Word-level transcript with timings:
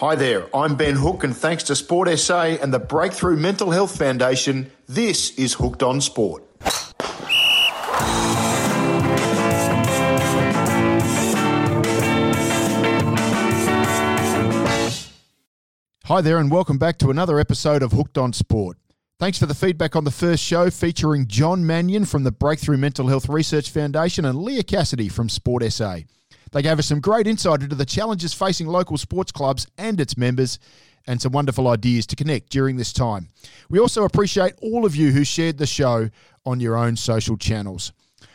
Hi 0.00 0.14
there, 0.14 0.54
I'm 0.54 0.76
Ben 0.76 0.96
Hook, 0.96 1.24
and 1.24 1.34
thanks 1.34 1.62
to 1.62 1.74
Sport 1.74 2.18
SA 2.18 2.58
and 2.60 2.70
the 2.70 2.78
Breakthrough 2.78 3.38
Mental 3.38 3.70
Health 3.70 3.96
Foundation, 3.96 4.70
this 4.86 5.30
is 5.38 5.54
Hooked 5.54 5.82
on 5.82 6.02
Sport. 6.02 6.44
Hi 16.04 16.20
there, 16.20 16.36
and 16.36 16.50
welcome 16.50 16.76
back 16.76 16.98
to 16.98 17.08
another 17.08 17.40
episode 17.40 17.82
of 17.82 17.92
Hooked 17.92 18.18
on 18.18 18.34
Sport. 18.34 18.76
Thanks 19.18 19.38
for 19.38 19.46
the 19.46 19.54
feedback 19.54 19.96
on 19.96 20.04
the 20.04 20.10
first 20.10 20.44
show 20.44 20.68
featuring 20.68 21.26
John 21.26 21.66
Mannion 21.66 22.04
from 22.04 22.24
the 22.24 22.32
Breakthrough 22.32 22.76
Mental 22.76 23.08
Health 23.08 23.30
Research 23.30 23.70
Foundation 23.70 24.26
and 24.26 24.42
Leah 24.42 24.62
Cassidy 24.62 25.08
from 25.08 25.30
Sport 25.30 25.62
SA. 25.72 26.00
They 26.52 26.62
gave 26.62 26.78
us 26.78 26.86
some 26.86 27.00
great 27.00 27.26
insight 27.26 27.62
into 27.62 27.74
the 27.74 27.84
challenges 27.84 28.32
facing 28.32 28.66
local 28.66 28.96
sports 28.96 29.32
clubs 29.32 29.66
and 29.78 30.00
its 30.00 30.16
members 30.16 30.58
and 31.06 31.20
some 31.20 31.32
wonderful 31.32 31.68
ideas 31.68 32.06
to 32.06 32.16
connect 32.16 32.50
during 32.50 32.76
this 32.76 32.92
time. 32.92 33.28
We 33.68 33.78
also 33.78 34.04
appreciate 34.04 34.54
all 34.62 34.84
of 34.84 34.96
you 34.96 35.12
who 35.12 35.24
shared 35.24 35.58
the 35.58 35.66
show 35.66 36.10
on 36.44 36.60
your 36.60 36.76
own 36.76 36.96
social 36.96 37.36
channels. 37.36 37.92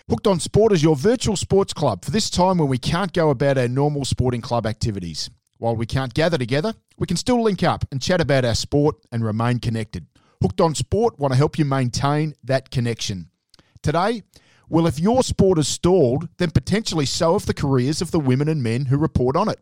Hooked 0.10 0.28
on 0.28 0.40
Sport 0.40 0.74
is 0.74 0.84
your 0.84 0.96
virtual 0.96 1.36
sports 1.36 1.74
club 1.74 2.04
for 2.04 2.12
this 2.12 2.30
time 2.30 2.58
when 2.58 2.68
we 2.68 2.78
can't 2.78 3.14
go 3.14 3.30
about 3.30 3.58
our 3.58 3.68
normal 3.68 4.04
sporting 4.04 4.42
club 4.42 4.66
activities. 4.66 5.30
While 5.58 5.76
we 5.76 5.86
can't 5.86 6.14
gather 6.14 6.38
together, 6.38 6.74
we 6.98 7.08
can 7.08 7.18
still 7.18 7.42
link 7.42 7.64
up 7.64 7.86
and 7.92 8.02
chat 8.02 8.20
about 8.20 8.46
our 8.46 8.56
sport 8.56 8.96
and 9.12 9.24
remain 9.24 9.60
connected. 9.60 10.08
Hooked 10.42 10.60
on 10.60 10.74
Sport 10.76 11.20
want 11.20 11.34
to 11.34 11.38
help 11.38 11.60
you 11.60 11.66
maintain 11.66 12.34
that 12.44 12.72
connection. 12.72 13.30
Today, 13.84 14.24
well, 14.72 14.88
if 14.88 15.02
your 15.02 15.22
sport 15.22 15.60
is 15.60 15.68
stalled, 15.68 16.30
then 16.38 16.50
potentially 16.50 17.06
so 17.06 17.34
have 17.34 17.46
the 17.46 17.54
careers 17.54 18.02
of 18.02 18.12
the 18.12 18.22
women 18.22 18.48
and 18.48 18.64
men 18.64 18.86
who 18.86 18.98
report 18.98 19.36
on 19.36 19.50
it. 19.50 19.60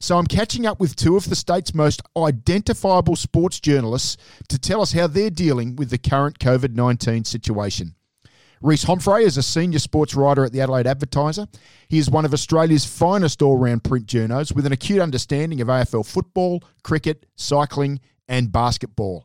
So 0.00 0.18
I'm 0.18 0.26
catching 0.26 0.66
up 0.66 0.80
with 0.80 0.96
two 0.96 1.16
of 1.16 1.28
the 1.28 1.36
state's 1.36 1.76
most 1.76 2.02
identifiable 2.16 3.14
sports 3.14 3.60
journalists 3.60 4.16
to 4.48 4.58
tell 4.58 4.82
us 4.82 4.92
how 4.92 5.06
they're 5.06 5.30
dealing 5.30 5.76
with 5.76 5.90
the 5.90 5.98
current 5.98 6.40
COVID 6.40 6.74
19 6.74 7.24
situation. 7.24 7.94
Rhys 8.60 8.84
Homfray 8.84 9.22
is 9.22 9.36
a 9.36 9.44
senior 9.44 9.78
sports 9.78 10.16
writer 10.16 10.44
at 10.44 10.50
the 10.50 10.60
Adelaide 10.60 10.88
Advertiser. 10.88 11.46
He 11.86 11.98
is 11.98 12.10
one 12.10 12.24
of 12.24 12.34
Australia's 12.34 12.84
finest 12.84 13.40
all 13.42 13.58
round 13.58 13.84
print 13.84 14.06
journos 14.06 14.52
with 14.52 14.66
an 14.66 14.72
acute 14.72 14.98
understanding 15.00 15.60
of 15.60 15.68
AFL 15.68 16.04
football, 16.04 16.64
cricket, 16.82 17.26
cycling, 17.36 18.00
and 18.26 18.50
basketball. 18.50 19.24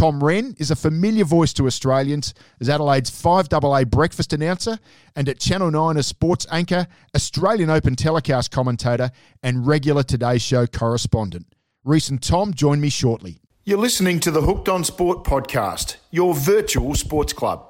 Tom 0.00 0.24
Wren 0.24 0.54
is 0.56 0.70
a 0.70 0.76
familiar 0.76 1.26
voice 1.26 1.52
to 1.52 1.66
Australians 1.66 2.32
as 2.58 2.70
Adelaide's 2.70 3.10
5AA 3.10 3.90
breakfast 3.90 4.32
announcer 4.32 4.78
and 5.14 5.28
at 5.28 5.38
Channel 5.38 5.70
9 5.70 5.98
as 5.98 6.06
sports 6.06 6.46
anchor, 6.50 6.86
Australian 7.14 7.68
Open 7.68 7.96
telecast 7.96 8.50
commentator, 8.50 9.10
and 9.42 9.66
regular 9.66 10.02
Today 10.02 10.38
Show 10.38 10.66
correspondent. 10.66 11.54
Rhys 11.84 12.08
and 12.08 12.22
Tom 12.22 12.54
join 12.54 12.80
me 12.80 12.88
shortly. 12.88 13.42
You're 13.64 13.76
listening 13.76 14.20
to 14.20 14.30
the 14.30 14.40
Hooked 14.40 14.70
on 14.70 14.84
Sport 14.84 15.22
podcast, 15.22 15.96
your 16.10 16.32
virtual 16.32 16.94
sports 16.94 17.34
club. 17.34 17.66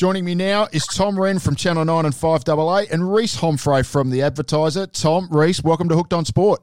Joining 0.00 0.24
me 0.24 0.34
now 0.34 0.66
is 0.72 0.86
Tom 0.86 1.20
Wren 1.20 1.38
from 1.38 1.56
Channel 1.56 1.84
9 1.84 2.06
and 2.06 2.14
5AA 2.14 2.90
and 2.90 3.12
Rhys 3.12 3.36
Homfray 3.36 3.84
from 3.84 4.08
The 4.08 4.22
Advertiser. 4.22 4.86
Tom, 4.86 5.28
Rhys, 5.30 5.62
welcome 5.62 5.90
to 5.90 5.94
Hooked 5.94 6.14
on 6.14 6.24
Sport. 6.24 6.62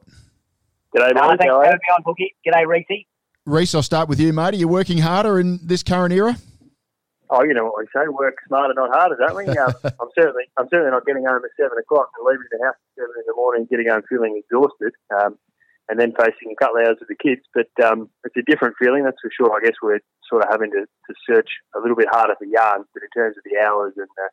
G'day, 0.92 1.14
mate. 1.14 1.22
Uh, 1.22 1.36
thanks 1.36 1.44
for 1.44 1.62
having 1.64 1.78
me 1.78 1.94
on, 1.94 2.02
Hookie. 2.02 2.34
G'day, 2.44 2.66
Rhysy. 2.66 3.06
Rhys, 3.46 3.76
I'll 3.76 3.84
start 3.84 4.08
with 4.08 4.18
you, 4.18 4.32
mate. 4.32 4.54
Are 4.54 4.56
you 4.56 4.66
working 4.66 4.98
harder 4.98 5.38
in 5.38 5.60
this 5.62 5.84
current 5.84 6.12
era? 6.12 6.36
Oh, 7.30 7.44
you 7.44 7.54
know 7.54 7.66
what 7.66 7.74
we 7.78 7.86
say: 7.94 8.08
work 8.08 8.34
smarter, 8.48 8.74
not 8.74 8.90
harder, 8.90 9.14
don't 9.14 9.36
we? 9.36 9.46
Um, 9.46 9.72
I'm 9.84 10.10
certainly, 10.18 10.42
I'm 10.58 10.66
certainly 10.68 10.90
not 10.90 11.06
getting 11.06 11.24
home 11.24 11.42
at 11.44 11.50
seven 11.56 11.78
o'clock 11.78 12.10
and 12.18 12.26
leaving 12.26 12.48
the 12.50 12.66
house 12.66 12.74
at 12.74 13.02
seven 13.02 13.14
in 13.18 13.22
the 13.24 13.34
morning, 13.36 13.68
getting 13.70 13.88
home 13.88 14.02
feeling 14.08 14.34
exhausted. 14.42 14.94
Um, 15.14 15.38
and 15.88 15.98
then 15.98 16.12
facing 16.12 16.52
a 16.52 16.58
couple 16.60 16.80
of 16.80 16.86
hours 16.86 17.00
with 17.00 17.08
the 17.08 17.16
kids. 17.16 17.40
But 17.54 17.72
um, 17.84 18.10
it's 18.24 18.36
a 18.36 18.44
different 18.44 18.76
feeling, 18.78 19.04
that's 19.04 19.20
for 19.20 19.32
sure. 19.32 19.52
I 19.52 19.64
guess 19.64 19.76
we're 19.82 20.00
sort 20.28 20.44
of 20.44 20.48
having 20.50 20.70
to, 20.72 20.84
to 20.84 21.12
search 21.24 21.48
a 21.74 21.80
little 21.80 21.96
bit 21.96 22.08
harder 22.10 22.36
for 22.38 22.44
yarns, 22.44 22.86
but 22.92 23.02
in 23.02 23.10
terms 23.16 23.36
of 23.36 23.44
the 23.44 23.56
hours 23.64 23.94
and 23.96 24.12
uh, 24.20 24.28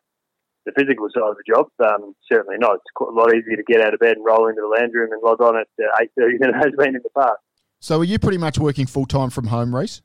the 0.66 0.74
physical 0.76 1.08
side 1.14 1.32
of 1.32 1.38
the 1.38 1.48
job, 1.48 1.72
um, 1.80 2.16
certainly 2.28 2.58
not. 2.60 2.84
It's 2.84 2.94
quite 2.94 3.14
a 3.14 3.18
lot 3.18 3.32
easier 3.32 3.56
to 3.56 3.64
get 3.64 3.82
out 3.82 3.94
of 3.94 4.00
bed 4.00 4.18
and 4.18 4.26
roll 4.26 4.48
into 4.48 4.62
the 4.62 4.68
lounge 4.68 4.94
room 4.94 5.12
and 5.12 5.24
log 5.24 5.42
on 5.42 5.56
at 5.56 5.72
uh, 5.80 6.04
8.30 6.20 6.40
than 6.42 6.50
it 6.52 6.60
has 6.60 6.74
been 6.78 6.96
in 6.96 7.04
the 7.04 7.14
past. 7.16 7.40
So 7.80 8.00
are 8.00 8.04
you 8.04 8.20
pretty 8.20 8.38
much 8.40 8.60
working 8.60 8.86
full-time 8.86 9.30
from 9.30 9.48
home, 9.48 9.76
Rhys? 9.76 10.02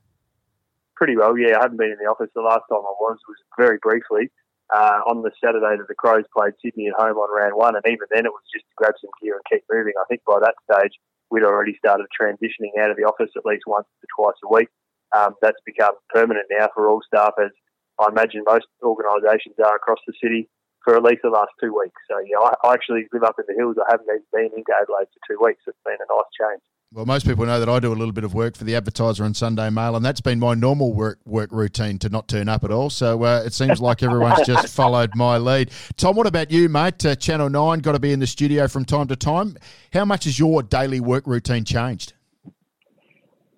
Pretty 0.95 1.17
well, 1.17 1.37
yeah. 1.37 1.57
I 1.59 1.63
haven't 1.65 1.79
been 1.79 1.91
in 1.91 1.99
the 1.99 2.11
office. 2.11 2.29
The 2.35 2.43
last 2.45 2.69
time 2.69 2.85
I 2.85 2.95
was 3.01 3.19
was 3.27 3.39
very 3.59 3.79
briefly. 3.83 4.31
Uh, 4.71 5.03
on 5.11 5.27
the 5.27 5.35
Saturday 5.43 5.75
that 5.75 5.89
the 5.89 5.99
Crows 5.99 6.23
played 6.31 6.55
Sydney 6.63 6.87
at 6.87 6.95
home 6.95 7.19
on 7.19 7.27
round 7.27 7.59
one, 7.59 7.75
and 7.75 7.83
even 7.91 8.07
then 8.15 8.23
it 8.23 8.31
was 8.31 8.47
just 8.55 8.63
to 8.71 8.75
grab 8.79 8.95
some 9.01 9.11
gear 9.19 9.35
and 9.35 9.43
keep 9.51 9.67
moving. 9.67 9.95
I 9.99 10.07
think 10.07 10.23
by 10.23 10.39
that 10.39 10.55
stage 10.63 10.95
we'd 11.31 11.45
already 11.45 11.77
started 11.79 12.07
transitioning 12.11 12.75
out 12.81 12.91
of 12.91 12.97
the 12.97 13.05
office 13.05 13.31
at 13.37 13.47
least 13.47 13.65
once 13.67 13.87
to 14.01 14.07
twice 14.17 14.37
a 14.45 14.53
week. 14.53 14.69
Um, 15.17 15.35
that's 15.43 15.59
become 15.67 15.95
permanent 16.11 16.47
now 16.51 16.69
for 16.75 16.89
all 16.89 17.01
staff, 17.07 17.35
as 17.43 17.51
I 17.99 18.09
imagine 18.09 18.43
most 18.47 18.67
organisations 18.83 19.57
are 19.59 19.77
across 19.77 19.99
the 20.07 20.15
city 20.23 20.49
for 20.85 20.97
at 20.97 21.03
least 21.03 21.21
the 21.23 21.31
last 21.31 21.53
two 21.61 21.75
weeks. 21.77 22.01
So, 22.09 22.19
yeah, 22.25 22.39
I, 22.41 22.55
I 22.65 22.75
actually 22.75 23.07
live 23.13 23.25
up 23.25 23.37
in 23.39 23.45
the 23.47 23.59
hills. 23.59 23.77
I 23.77 23.91
haven't 23.93 24.09
even 24.09 24.25
been 24.33 24.51
into 24.57 24.73
Adelaide 24.73 25.13
for 25.13 25.21
two 25.29 25.39
weeks. 25.43 25.63
It's 25.67 25.77
been 25.85 26.01
a 26.01 26.09
nice 26.09 26.31
change. 26.33 26.63
Well, 26.93 27.07
most 27.07 27.25
people 27.25 27.47
know 27.47 27.61
that 27.61 27.69
I 27.69 27.79
do 27.79 27.93
a 27.93 27.95
little 27.95 28.11
bit 28.11 28.25
of 28.25 28.35
work 28.35 28.57
for 28.57 28.65
the 28.65 28.75
Advertiser 28.75 29.23
and 29.23 29.37
Sunday 29.37 29.71
Mail, 29.71 29.95
and 29.95 30.05
that's 30.05 30.21
been 30.21 30.41
my 30.41 30.55
normal 30.55 30.93
work 30.93 31.21
work 31.25 31.53
routine 31.53 32.01
to 32.01 32.09
not 32.09 32.27
turn 32.27 32.49
up 32.49 32.65
at 32.65 32.73
all. 32.73 32.91
So 32.91 33.23
uh, 33.23 33.45
it 33.47 33.53
seems 33.53 33.81
like 33.81 34.03
everyone's 34.03 34.45
just 34.45 34.75
followed 34.75 35.15
my 35.15 35.39
lead. 35.39 35.71
Tom, 35.97 36.17
what 36.17 36.27
about 36.27 36.51
you, 36.51 36.69
mate? 36.69 37.07
Uh, 37.07 37.15
Channel 37.15 37.49
Nine, 37.49 37.79
got 37.79 37.93
to 37.93 38.01
be 38.01 38.11
in 38.11 38.19
the 38.19 38.27
studio 38.27 38.67
from 38.67 38.85
time 38.85 39.07
to 39.07 39.15
time. 39.15 39.57
How 39.93 40.05
much 40.05 40.25
has 40.25 40.37
your 40.37 40.65
daily 40.65 40.99
work 40.99 41.29
routine 41.29 41.65
changed? 41.65 42.15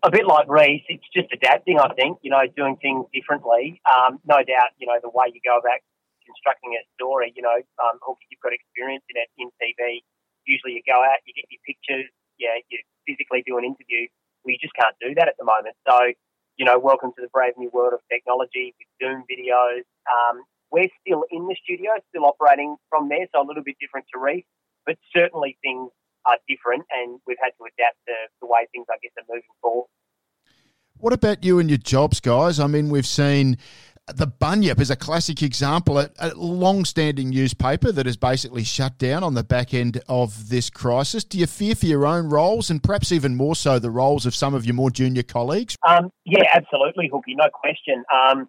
A 0.02 0.10
bit 0.10 0.26
like 0.26 0.46
Rhys, 0.46 0.82
it's 0.88 1.08
just 1.16 1.32
adapting. 1.32 1.78
I 1.78 1.88
think 1.94 2.18
you 2.20 2.30
know, 2.30 2.42
doing 2.54 2.76
things 2.82 3.06
differently. 3.14 3.80
Um, 3.88 4.20
no 4.26 4.44
doubt, 4.44 4.76
you 4.76 4.86
know, 4.86 5.00
the 5.02 5.08
way 5.08 5.32
you 5.32 5.40
go 5.42 5.56
about 5.56 5.80
constructing 6.26 6.76
a 6.76 6.84
story. 7.00 7.32
You 7.34 7.40
know, 7.40 7.56
um, 7.80 7.96
you've 8.28 8.44
got 8.44 8.52
experience 8.52 9.04
in 9.08 9.16
it 9.16 9.30
in 9.38 9.48
TV. 9.56 10.04
Usually, 10.44 10.74
you 10.74 10.82
go 10.84 11.00
out, 11.00 11.24
you 11.24 11.32
get 11.32 11.48
your 11.48 11.64
pictures 11.64 12.12
yeah, 12.42 12.58
you 12.66 12.82
physically 13.06 13.42
do 13.46 13.58
an 13.58 13.64
interview. 13.64 14.08
We 14.44 14.58
just 14.60 14.74
can't 14.74 14.96
do 15.00 15.14
that 15.14 15.28
at 15.28 15.36
the 15.38 15.44
moment. 15.44 15.76
So, 15.88 16.12
you 16.56 16.64
know, 16.64 16.78
welcome 16.78 17.10
to 17.16 17.22
the 17.22 17.28
brave 17.32 17.54
new 17.56 17.70
world 17.72 17.94
of 17.94 18.00
technology 18.10 18.74
with 18.78 18.88
Zoom 19.00 19.24
videos. 19.30 19.86
Um, 20.10 20.42
we're 20.70 20.88
still 21.06 21.24
in 21.30 21.46
the 21.46 21.56
studio, 21.62 21.92
still 22.08 22.24
operating 22.24 22.76
from 22.88 23.08
there, 23.08 23.26
so 23.34 23.42
a 23.42 23.46
little 23.46 23.62
bit 23.62 23.76
different 23.80 24.06
to 24.14 24.18
Rhys, 24.18 24.44
but 24.86 24.96
certainly 25.14 25.58
things 25.62 25.90
are 26.26 26.38
different, 26.48 26.84
and 26.90 27.20
we've 27.26 27.36
had 27.42 27.50
to 27.58 27.64
adapt 27.64 27.96
to 28.08 28.14
the 28.40 28.46
way 28.46 28.66
things, 28.72 28.86
I 28.90 28.96
guess, 29.02 29.12
are 29.18 29.26
moving 29.28 29.56
forward. 29.60 29.88
What 30.98 31.12
about 31.12 31.44
you 31.44 31.58
and 31.58 31.68
your 31.68 31.78
jobs, 31.78 32.20
guys? 32.20 32.60
I 32.60 32.68
mean, 32.68 32.88
we've 32.88 33.06
seen 33.06 33.58
the 34.16 34.26
Bunyip 34.26 34.80
is 34.80 34.90
a 34.90 34.96
classic 34.96 35.42
example, 35.42 35.98
a, 35.98 36.10
a 36.18 36.34
long 36.34 36.84
standing 36.84 37.30
newspaper 37.30 37.92
that 37.92 38.06
is 38.06 38.16
basically 38.16 38.64
shut 38.64 38.98
down 38.98 39.22
on 39.22 39.34
the 39.34 39.44
back 39.44 39.74
end 39.74 40.00
of 40.08 40.48
this 40.48 40.70
crisis. 40.70 41.24
Do 41.24 41.38
you 41.38 41.46
fear 41.46 41.74
for 41.74 41.86
your 41.86 42.06
own 42.06 42.28
roles 42.28 42.70
and 42.70 42.82
perhaps 42.82 43.12
even 43.12 43.36
more 43.36 43.56
so 43.56 43.78
the 43.78 43.90
roles 43.90 44.26
of 44.26 44.34
some 44.34 44.54
of 44.54 44.64
your 44.64 44.74
more 44.74 44.90
junior 44.90 45.22
colleagues? 45.22 45.76
Um, 45.86 46.10
yeah, 46.24 46.44
absolutely, 46.54 47.10
Hookie, 47.12 47.36
no 47.36 47.48
question. 47.52 48.04
Um, 48.12 48.48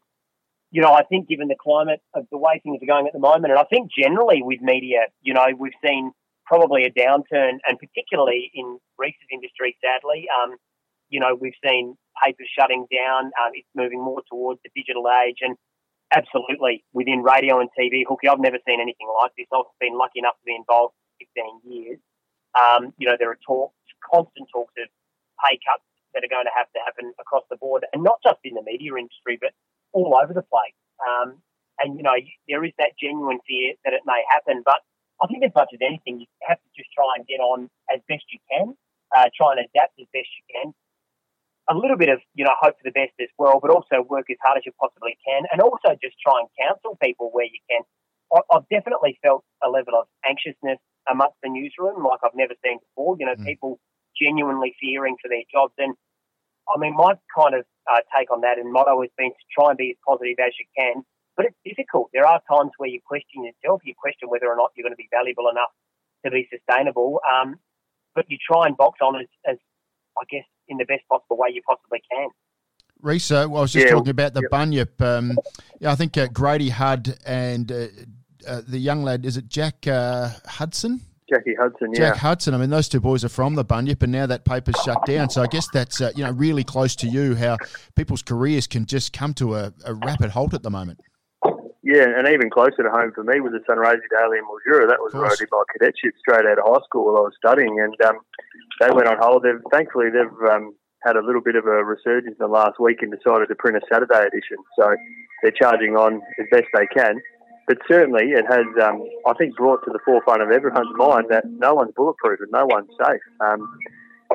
you 0.72 0.82
know, 0.82 0.94
I 0.94 1.04
think 1.04 1.28
given 1.30 1.48
the 1.48 1.56
climate 1.62 2.02
of 2.16 2.26
the 2.32 2.38
way 2.38 2.60
things 2.64 2.80
are 2.82 2.88
going 2.88 3.06
at 3.08 3.14
the 3.14 3.20
moment, 3.20 3.52
and 3.52 3.60
I 3.60 3.64
think 3.66 3.92
generally 3.96 4.42
with 4.42 4.60
media, 4.62 5.06
you 5.22 5.34
know, 5.34 5.46
we've 5.58 5.74
seen 5.86 6.12
probably 6.46 6.84
a 6.84 6.92
downturn, 6.92 7.60
and 7.68 7.78
particularly 7.80 8.52
in 8.54 8.80
Rhys's 8.98 9.28
industry, 9.32 9.78
sadly. 9.82 10.26
Um, 10.44 10.58
you 11.14 11.22
know, 11.22 11.38
we've 11.38 11.54
seen 11.62 11.94
papers 12.18 12.50
shutting 12.58 12.90
down. 12.90 13.30
Um, 13.38 13.54
it's 13.54 13.70
moving 13.78 14.02
more 14.02 14.26
towards 14.26 14.60
the 14.66 14.74
digital 14.74 15.06
age. 15.14 15.46
And 15.46 15.54
absolutely, 16.10 16.84
within 16.92 17.22
radio 17.22 17.62
and 17.62 17.70
TV, 17.78 18.02
Hookie, 18.02 18.26
I've 18.26 18.42
never 18.42 18.58
seen 18.66 18.82
anything 18.82 19.06
like 19.22 19.30
this. 19.38 19.46
I've 19.54 19.70
been 19.78 19.94
lucky 19.94 20.26
enough 20.26 20.34
to 20.42 20.46
be 20.50 20.58
involved 20.58 20.98
for 20.98 21.30
15 21.38 21.70
years. 21.70 22.00
Um, 22.58 22.98
you 22.98 23.06
know, 23.06 23.14
there 23.14 23.30
are 23.30 23.38
talks, 23.46 23.78
constant 24.02 24.50
talks 24.50 24.74
of 24.82 24.90
pay 25.46 25.62
cuts 25.62 25.86
that 26.18 26.26
are 26.26 26.34
going 26.34 26.50
to 26.50 26.58
have 26.58 26.70
to 26.74 26.82
happen 26.82 27.14
across 27.22 27.46
the 27.54 27.62
board, 27.62 27.86
and 27.94 28.02
not 28.02 28.18
just 28.26 28.42
in 28.42 28.58
the 28.58 28.66
media 28.66 28.98
industry, 28.98 29.38
but 29.38 29.54
all 29.94 30.18
over 30.18 30.34
the 30.34 30.46
place. 30.50 30.78
Um, 30.98 31.38
and, 31.78 31.94
you 31.98 32.02
know, 32.02 32.18
there 32.50 32.66
is 32.66 32.74
that 32.82 32.98
genuine 32.98 33.38
fear 33.46 33.78
that 33.86 33.94
it 33.94 34.02
may 34.10 34.22
happen. 34.34 34.66
But 34.66 34.82
I 35.22 35.30
think 35.30 35.46
as 35.46 35.54
much 35.54 35.70
as 35.78 35.82
anything, 35.82 36.22
you 36.22 36.30
have 36.42 36.58
to 36.58 36.70
just 36.74 36.90
try 36.94 37.06
and 37.18 37.26
get 37.30 37.38
on 37.38 37.70
as 37.94 38.02
best 38.10 38.26
you 38.34 38.42
can, 38.50 38.74
uh, 39.14 39.30
try 39.38 39.54
and 39.54 39.62
adapt 39.62 39.94
as 40.02 40.10
best 40.10 40.30
you 40.42 40.46
can 40.50 40.74
a 41.70 41.76
little 41.76 41.98
bit 41.98 42.10
of, 42.10 42.20
you 42.36 42.44
know, 42.44 42.52
hope 42.60 42.76
for 42.76 42.84
the 42.84 42.92
best 42.92 43.16
as 43.22 43.32
well, 43.38 43.60
but 43.62 43.72
also 43.72 44.04
work 44.04 44.28
as 44.30 44.38
hard 44.44 44.58
as 44.58 44.66
you 44.66 44.74
possibly 44.80 45.16
can 45.24 45.44
and 45.52 45.62
also 45.62 45.96
just 46.02 46.16
try 46.20 46.36
and 46.40 46.50
counsel 46.60 46.98
people 47.02 47.30
where 47.32 47.46
you 47.46 47.60
can. 47.70 47.82
I've 48.34 48.68
definitely 48.70 49.20
felt 49.22 49.46
a 49.64 49.70
level 49.70 49.94
of 49.94 50.08
anxiousness 50.28 50.82
amongst 51.08 51.38
the 51.44 51.50
newsroom 51.50 52.04
like 52.04 52.20
I've 52.26 52.36
never 52.36 52.58
seen 52.66 52.80
before. 52.82 53.16
You 53.20 53.28
know, 53.28 53.38
mm. 53.38 53.46
people 53.46 53.80
genuinely 54.20 54.76
fearing 54.82 55.16
for 55.22 55.30
their 55.30 55.46
jobs. 55.54 55.74
And 55.78 55.94
I 56.68 56.80
mean, 56.80 56.96
my 56.96 57.14
kind 57.30 57.56
of 57.56 57.66
uh, 57.86 58.02
take 58.16 58.32
on 58.32 58.42
that 58.42 58.58
and 58.58 58.72
motto 58.74 59.00
has 59.02 59.12
been 59.18 59.30
to 59.32 59.46
try 59.54 59.70
and 59.70 59.78
be 59.78 59.92
as 59.92 60.00
positive 60.08 60.40
as 60.42 60.54
you 60.58 60.66
can. 60.78 61.04
but 61.36 61.46
it's 61.46 61.58
difficult. 61.66 62.10
There 62.14 62.26
are 62.26 62.42
times 62.50 62.72
where 62.78 62.90
you 62.90 63.00
question 63.06 63.46
yourself. 63.46 63.82
You 63.84 63.94
question 63.98 64.30
whether 64.30 64.48
or 64.48 64.56
not 64.56 64.72
you're 64.76 64.84
going 64.84 64.98
to 64.98 65.02
be 65.02 65.10
valuable 65.12 65.50
enough 65.50 65.72
to 66.26 66.32
be 66.32 66.48
sustainable. 66.50 67.20
Um, 67.26 67.56
but 68.16 68.26
you 68.30 68.38
try 68.38 68.68
and 68.68 68.78
box 68.78 69.00
on 69.02 69.20
as, 69.20 69.28
as, 69.48 69.58
I 70.18 70.24
guess, 70.30 70.46
in 70.68 70.78
the 70.78 70.86
best 70.86 71.02
possible 71.10 71.38
way 71.38 71.50
you 71.54 71.62
possibly 71.68 72.02
can. 72.10 72.30
Risa, 73.04 73.50
well, 73.50 73.60
I 73.60 73.62
was 73.62 73.74
just 73.74 73.86
yeah, 73.86 73.92
talking 73.92 74.12
about 74.12 74.34
the 74.34 74.42
yep. 74.42 74.50
bunyip. 74.50 75.02
Um, 75.02 75.38
yeah, 75.80 75.92
I 75.92 75.96
think 75.96 76.18
uh, 76.18 76.28
Grady 76.28 76.70
Hudd 76.70 77.18
and 77.26 77.70
uh, 77.70 77.88
uh, 78.48 78.62
the 78.66 78.78
young 78.78 79.04
lad, 79.04 79.26
is 79.26 79.36
it 79.36 79.50
Jack 79.50 79.86
uh, 79.88 80.30
Hudson? 80.46 81.02
Jackie 81.30 81.56
Hudson, 81.56 81.92
yeah. 81.94 82.00
Jack 82.00 82.18
Hudson. 82.18 82.54
I 82.54 82.58
mean, 82.58 82.70
those 82.70 82.90
two 82.90 83.00
boys 83.00 83.24
are 83.24 83.30
from 83.30 83.56
the 83.56 83.66
Bunyip, 83.66 84.04
and 84.04 84.12
now 84.12 84.26
that 84.26 84.46
paper's 84.46 84.76
shut 84.84 85.06
down. 85.06 85.30
So 85.30 85.42
I 85.42 85.48
guess 85.48 85.68
that's 85.70 86.02
uh, 86.02 86.12
you 86.16 86.24
know 86.24 86.32
really 86.32 86.64
close 86.64 86.96
to 86.98 87.08
you. 87.08 87.36
How 87.36 87.58
people's 87.96 88.22
careers 88.22 88.68
can 88.68 88.86
just 88.86 89.14
come 89.14 89.34
to 89.36 89.56
a, 89.56 89.74
a, 89.86 89.94
rapid 89.94 90.30
halt 90.32 90.54
at 90.54 90.64
the 90.64 90.70
moment. 90.70 91.00
Yeah, 91.84 92.08
and 92.16 92.28
even 92.28 92.50
closer 92.50 92.80
to 92.80 92.90
home 92.90 93.12
for 93.12 93.24
me 93.24 93.44
was 93.44 93.52
the 93.52 93.60
Sunraysia 93.68 94.08
Daily 94.08 94.40
in 94.40 94.48
Mildura. 94.48 94.88
That 94.88 95.04
was 95.04 95.14
rowed 95.14 95.36
by 95.52 95.64
cadetship 95.76 96.16
straight 96.18 96.48
out 96.48 96.58
of 96.58 96.64
high 96.64 96.84
school 96.88 97.12
while 97.12 97.28
I 97.28 97.28
was 97.28 97.36
studying, 97.36 97.76
and 97.80 97.94
um, 98.08 98.24
they 98.80 98.90
went 98.90 99.08
on 99.08 99.20
hold. 99.20 99.44
They've, 99.44 99.60
thankfully, 99.70 100.08
they've 100.08 100.50
um, 100.50 100.74
had 101.04 101.18
a 101.18 101.26
little 101.26 101.42
bit 101.44 101.60
of 101.60 101.68
a 101.68 101.84
resurgence 101.84 102.40
in 102.40 102.46
the 102.46 102.48
last 102.48 102.80
week 102.80 103.04
and 103.04 103.12
decided 103.12 103.52
to 103.52 103.56
print 103.56 103.76
a 103.76 103.84
Saturday 103.92 104.24
edition. 104.24 104.64
So 104.80 104.96
they're 105.44 105.52
charging 105.52 106.00
on 106.00 106.24
as 106.40 106.48
best 106.50 106.72
they 106.74 106.88
can 106.88 107.20
but 107.68 107.78
certainly 107.88 108.32
it 108.32 108.46
has, 108.50 108.68
um, 108.84 109.04
I 109.26 109.34
think, 109.34 109.56
brought 109.56 109.84
to 109.86 109.92
the 109.92 110.00
forefront 110.04 110.42
of 110.42 110.52
everyone's 110.52 110.96
mind 110.96 111.28
that 111.30 111.46
no 111.48 111.74
one's 111.74 111.94
bulletproof 111.96 112.40
and 112.42 112.52
no 112.52 112.66
one's 112.66 112.90
safe. 113.00 113.22
Um, 113.40 113.68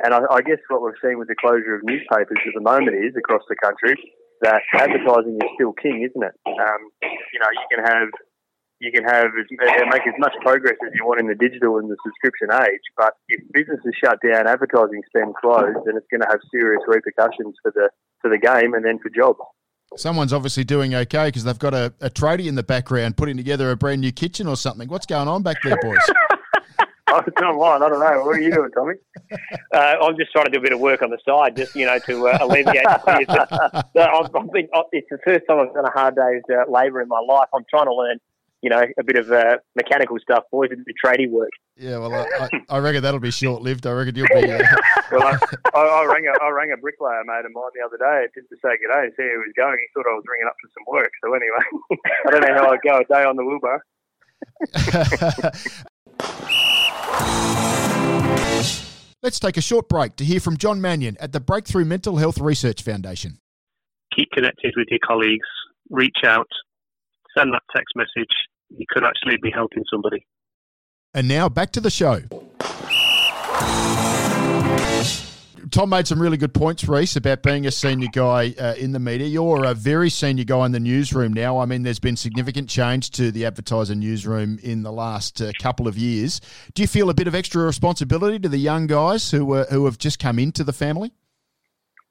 and 0.03 0.13
I, 0.13 0.21
I, 0.31 0.41
guess 0.41 0.57
what 0.69 0.81
we've 0.81 0.97
seen 1.03 1.19
with 1.19 1.27
the 1.27 1.35
closure 1.35 1.75
of 1.75 1.83
newspapers 1.83 2.37
at 2.47 2.53
the 2.55 2.61
moment 2.61 2.95
is 2.95 3.13
across 3.15 3.43
the 3.49 3.55
country 3.55 3.95
that 4.41 4.61
advertising 4.73 5.35
is 5.35 5.49
still 5.55 5.73
king, 5.73 6.07
isn't 6.07 6.23
it? 6.23 6.35
Um, 6.47 6.81
you 7.03 7.39
know, 7.39 7.51
you 7.51 7.67
can 7.71 7.83
have 7.83 8.09
you 8.79 8.91
can 8.91 9.03
have 9.03 9.27
make 9.91 10.07
as 10.07 10.13
much 10.19 10.33
progress 10.41 10.75
as 10.85 10.91
you 10.95 11.05
want 11.05 11.19
in 11.19 11.27
the 11.27 11.35
digital 11.35 11.77
and 11.77 11.89
the 11.89 11.97
subscription 12.03 12.47
age, 12.63 12.81
but 12.95 13.13
if 13.27 13.43
businesses 13.51 13.93
shut 14.01 14.19
down, 14.23 14.47
advertising 14.47 15.01
spend 15.07 15.35
slows, 15.41 15.75
then 15.85 15.97
it's 15.97 16.07
going 16.09 16.21
to 16.21 16.27
have 16.29 16.39
serious 16.49 16.81
repercussions 16.87 17.55
for 17.61 17.71
the 17.75 17.89
for 18.21 18.29
the 18.29 18.37
game 18.37 18.73
and 18.73 18.85
then 18.85 18.99
for 18.99 19.09
jobs. 19.09 19.39
Someone's 19.97 20.33
obviously 20.33 20.63
doing 20.63 20.93
okay 20.93 21.27
because 21.27 21.43
they've 21.43 21.59
got 21.59 21.73
a, 21.73 21.93
a 21.99 22.09
tradie 22.09 22.47
in 22.47 22.55
the 22.55 22.63
background 22.63 23.17
putting 23.17 23.37
together 23.37 23.71
a 23.71 23.75
brand 23.75 24.01
new 24.01 24.11
kitchen 24.11 24.47
or 24.47 24.55
something. 24.55 24.87
What's 24.87 25.07
going 25.07 25.27
on 25.27 25.41
back 25.43 25.57
there, 25.63 25.77
boys? 25.81 25.97
oh, 27.11 27.23
not 27.39 27.55
mine. 27.55 27.83
I 27.83 27.89
don't 27.89 27.99
know. 27.99 28.23
What 28.25 28.37
are 28.37 28.41
you 28.41 28.51
doing, 28.51 28.71
Tommy? 28.71 28.95
Uh, 29.73 29.95
I'm 30.01 30.17
just 30.17 30.31
trying 30.31 30.45
to 30.45 30.51
do 30.51 30.59
a 30.59 30.61
bit 30.61 30.73
of 30.73 30.79
work 30.79 31.01
on 31.01 31.09
the 31.09 31.19
side, 31.27 31.55
just 31.55 31.75
you 31.75 31.85
know, 31.85 31.99
to 31.99 32.27
uh, 32.27 32.37
alleviate. 32.41 32.83
the 32.83 33.85
so 33.95 34.01
I've, 34.01 34.35
I've 34.35 34.51
been, 34.51 34.67
it's 34.91 35.07
the 35.09 35.19
first 35.25 35.41
time 35.47 35.59
I've 35.59 35.73
done 35.73 35.85
a 35.85 35.91
hard 35.91 36.15
day's 36.15 36.43
uh, 36.51 36.69
labour 36.71 37.01
in 37.01 37.07
my 37.07 37.19
life. 37.19 37.49
I'm 37.53 37.65
trying 37.69 37.85
to 37.85 37.93
learn 37.93 38.19
you 38.61 38.69
know, 38.69 38.83
a 38.97 39.03
bit 39.03 39.15
of 39.15 39.31
uh, 39.31 39.57
mechanical 39.75 40.17
stuff, 40.19 40.43
boys, 40.51 40.69
and 40.71 40.81
a 40.81 40.83
bit 40.83 40.95
of 40.95 40.99
tradie 40.99 41.29
work. 41.29 41.51
Yeah, 41.77 41.97
well, 41.97 42.13
I, 42.13 42.49
I, 42.67 42.77
reckon 42.79 43.01
that'll 43.03 43.21
be 43.21 43.31
short 43.31 43.61
lived. 43.61 43.87
I 43.87 43.91
reckon 43.91 44.15
you'll 44.15 44.27
be. 44.27 44.51
Uh... 44.51 44.59
well, 45.11 45.23
I, 45.23 45.37
I, 45.73 45.79
I, 45.79 46.05
rang 46.05 46.27
a, 46.27 46.43
I 46.43 46.49
rang 46.49 46.71
a 46.73 46.77
bricklayer 46.77 47.23
mate 47.25 47.45
of 47.45 47.53
mine 47.53 47.71
the 47.73 47.85
other 47.85 47.95
day 47.97 48.27
just 48.35 48.49
to 48.49 48.55
say 48.55 48.75
good 48.75 48.91
day 48.91 49.07
and 49.07 49.13
see 49.15 49.23
how 49.23 49.31
he 49.31 49.47
was 49.47 49.53
going. 49.55 49.77
He 49.79 49.87
thought 49.93 50.11
I 50.11 50.15
was 50.15 50.25
ringing 50.27 50.47
up 50.47 50.57
for 50.59 50.69
some 50.75 50.83
work. 50.91 51.11
So 51.23 51.33
anyway, 51.33 51.63
I 52.27 52.31
don't 52.31 52.41
know 52.41 52.53
how 52.53 52.71
I'd 52.71 52.81
go 52.83 52.99
a 52.99 53.05
day 53.05 53.23
on 53.23 53.37
the 53.37 53.45
wheelbarrow. 53.45 53.79
Let's 59.21 59.39
take 59.39 59.57
a 59.57 59.61
short 59.61 59.89
break 59.89 60.15
to 60.17 60.25
hear 60.25 60.39
from 60.39 60.57
John 60.57 60.79
Mannion 60.79 61.17
at 61.19 61.33
the 61.33 61.39
Breakthrough 61.39 61.85
Mental 61.85 62.17
Health 62.17 62.39
Research 62.39 62.81
Foundation. 62.83 63.39
Keep 64.15 64.31
connected 64.31 64.73
with 64.77 64.87
your 64.89 64.99
colleagues. 65.05 65.47
Reach 65.89 66.23
out 66.25 66.47
send 67.37 67.53
that 67.53 67.63
text 67.75 67.95
message, 67.95 68.31
you 68.69 68.85
could 68.89 69.03
actually 69.03 69.37
be 69.41 69.51
helping 69.53 69.83
somebody. 69.91 70.25
And 71.13 71.27
now 71.27 71.49
back 71.49 71.71
to 71.71 71.81
the 71.81 71.89
show. 71.89 72.21
Tom 75.71 75.89
made 75.89 76.07
some 76.07 76.21
really 76.21 76.37
good 76.37 76.53
points, 76.53 76.87
Rhys, 76.87 77.15
about 77.15 77.43
being 77.43 77.65
a 77.65 77.71
senior 77.71 78.09
guy 78.11 78.53
uh, 78.59 78.75
in 78.75 78.91
the 78.91 78.99
media. 78.99 79.27
You're 79.27 79.65
a 79.65 79.73
very 79.73 80.09
senior 80.09 80.43
guy 80.43 80.65
in 80.65 80.71
the 80.71 80.79
newsroom 80.79 81.33
now. 81.33 81.59
I 81.59 81.65
mean, 81.65 81.83
there's 81.83 81.99
been 81.99 82.15
significant 82.15 82.69
change 82.69 83.11
to 83.11 83.31
the 83.31 83.45
advertiser 83.45 83.95
newsroom 83.95 84.59
in 84.61 84.83
the 84.83 84.91
last 84.91 85.41
uh, 85.41 85.51
couple 85.61 85.87
of 85.87 85.97
years. 85.97 86.41
Do 86.73 86.81
you 86.81 86.87
feel 86.87 87.09
a 87.09 87.13
bit 87.13 87.27
of 87.27 87.35
extra 87.35 87.63
responsibility 87.63 88.39
to 88.39 88.49
the 88.49 88.57
young 88.57 88.87
guys 88.87 89.31
who 89.31 89.53
uh, 89.53 89.65
who 89.65 89.85
have 89.85 89.97
just 89.97 90.19
come 90.19 90.39
into 90.39 90.63
the 90.63 90.73
family? 90.73 91.11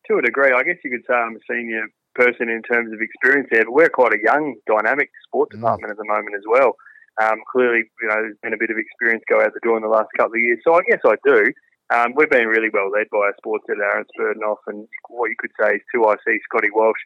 To 0.08 0.18
a 0.18 0.22
degree, 0.22 0.52
I 0.52 0.62
guess 0.62 0.76
you 0.84 0.90
could 0.90 1.04
say 1.06 1.14
I'm 1.14 1.36
a 1.36 1.40
senior 1.50 1.88
person 2.14 2.48
in 2.48 2.62
terms 2.62 2.92
of 2.92 3.00
experience 3.00 3.48
there, 3.50 3.64
but 3.64 3.72
we're 3.72 3.88
quite 3.88 4.12
a 4.12 4.18
young, 4.22 4.56
dynamic 4.66 5.10
sport 5.26 5.50
mm. 5.50 5.56
department 5.56 5.90
mm. 5.90 5.92
at 5.92 5.98
the 5.98 6.04
moment 6.06 6.34
as 6.36 6.44
well. 6.48 6.76
Um, 7.22 7.40
clearly, 7.50 7.82
you 8.00 8.08
know, 8.08 8.14
there's 8.14 8.36
been 8.42 8.54
a 8.54 8.58
bit 8.58 8.70
of 8.70 8.76
experience 8.78 9.24
go 9.28 9.40
out 9.42 9.52
the 9.52 9.60
door 9.62 9.76
in 9.76 9.82
the 9.82 9.88
last 9.88 10.08
couple 10.16 10.34
of 10.34 10.40
years. 10.40 10.60
So 10.62 10.74
I 10.74 10.80
guess 10.88 11.00
I 11.04 11.16
do. 11.24 11.52
Um, 11.90 12.12
we've 12.16 12.30
been 12.30 12.48
really 12.48 12.68
well 12.72 12.90
led 12.90 13.08
by 13.10 13.32
our 13.32 13.34
sports 13.38 13.64
editor, 13.68 13.84
Aaron 13.84 14.04
Spurdenoff, 14.12 14.60
and 14.66 14.86
what 15.08 15.30
you 15.30 15.36
could 15.38 15.52
say 15.60 15.76
is 15.76 15.82
2IC, 15.94 16.44
Scotty 16.44 16.68
Walsh, 16.72 17.00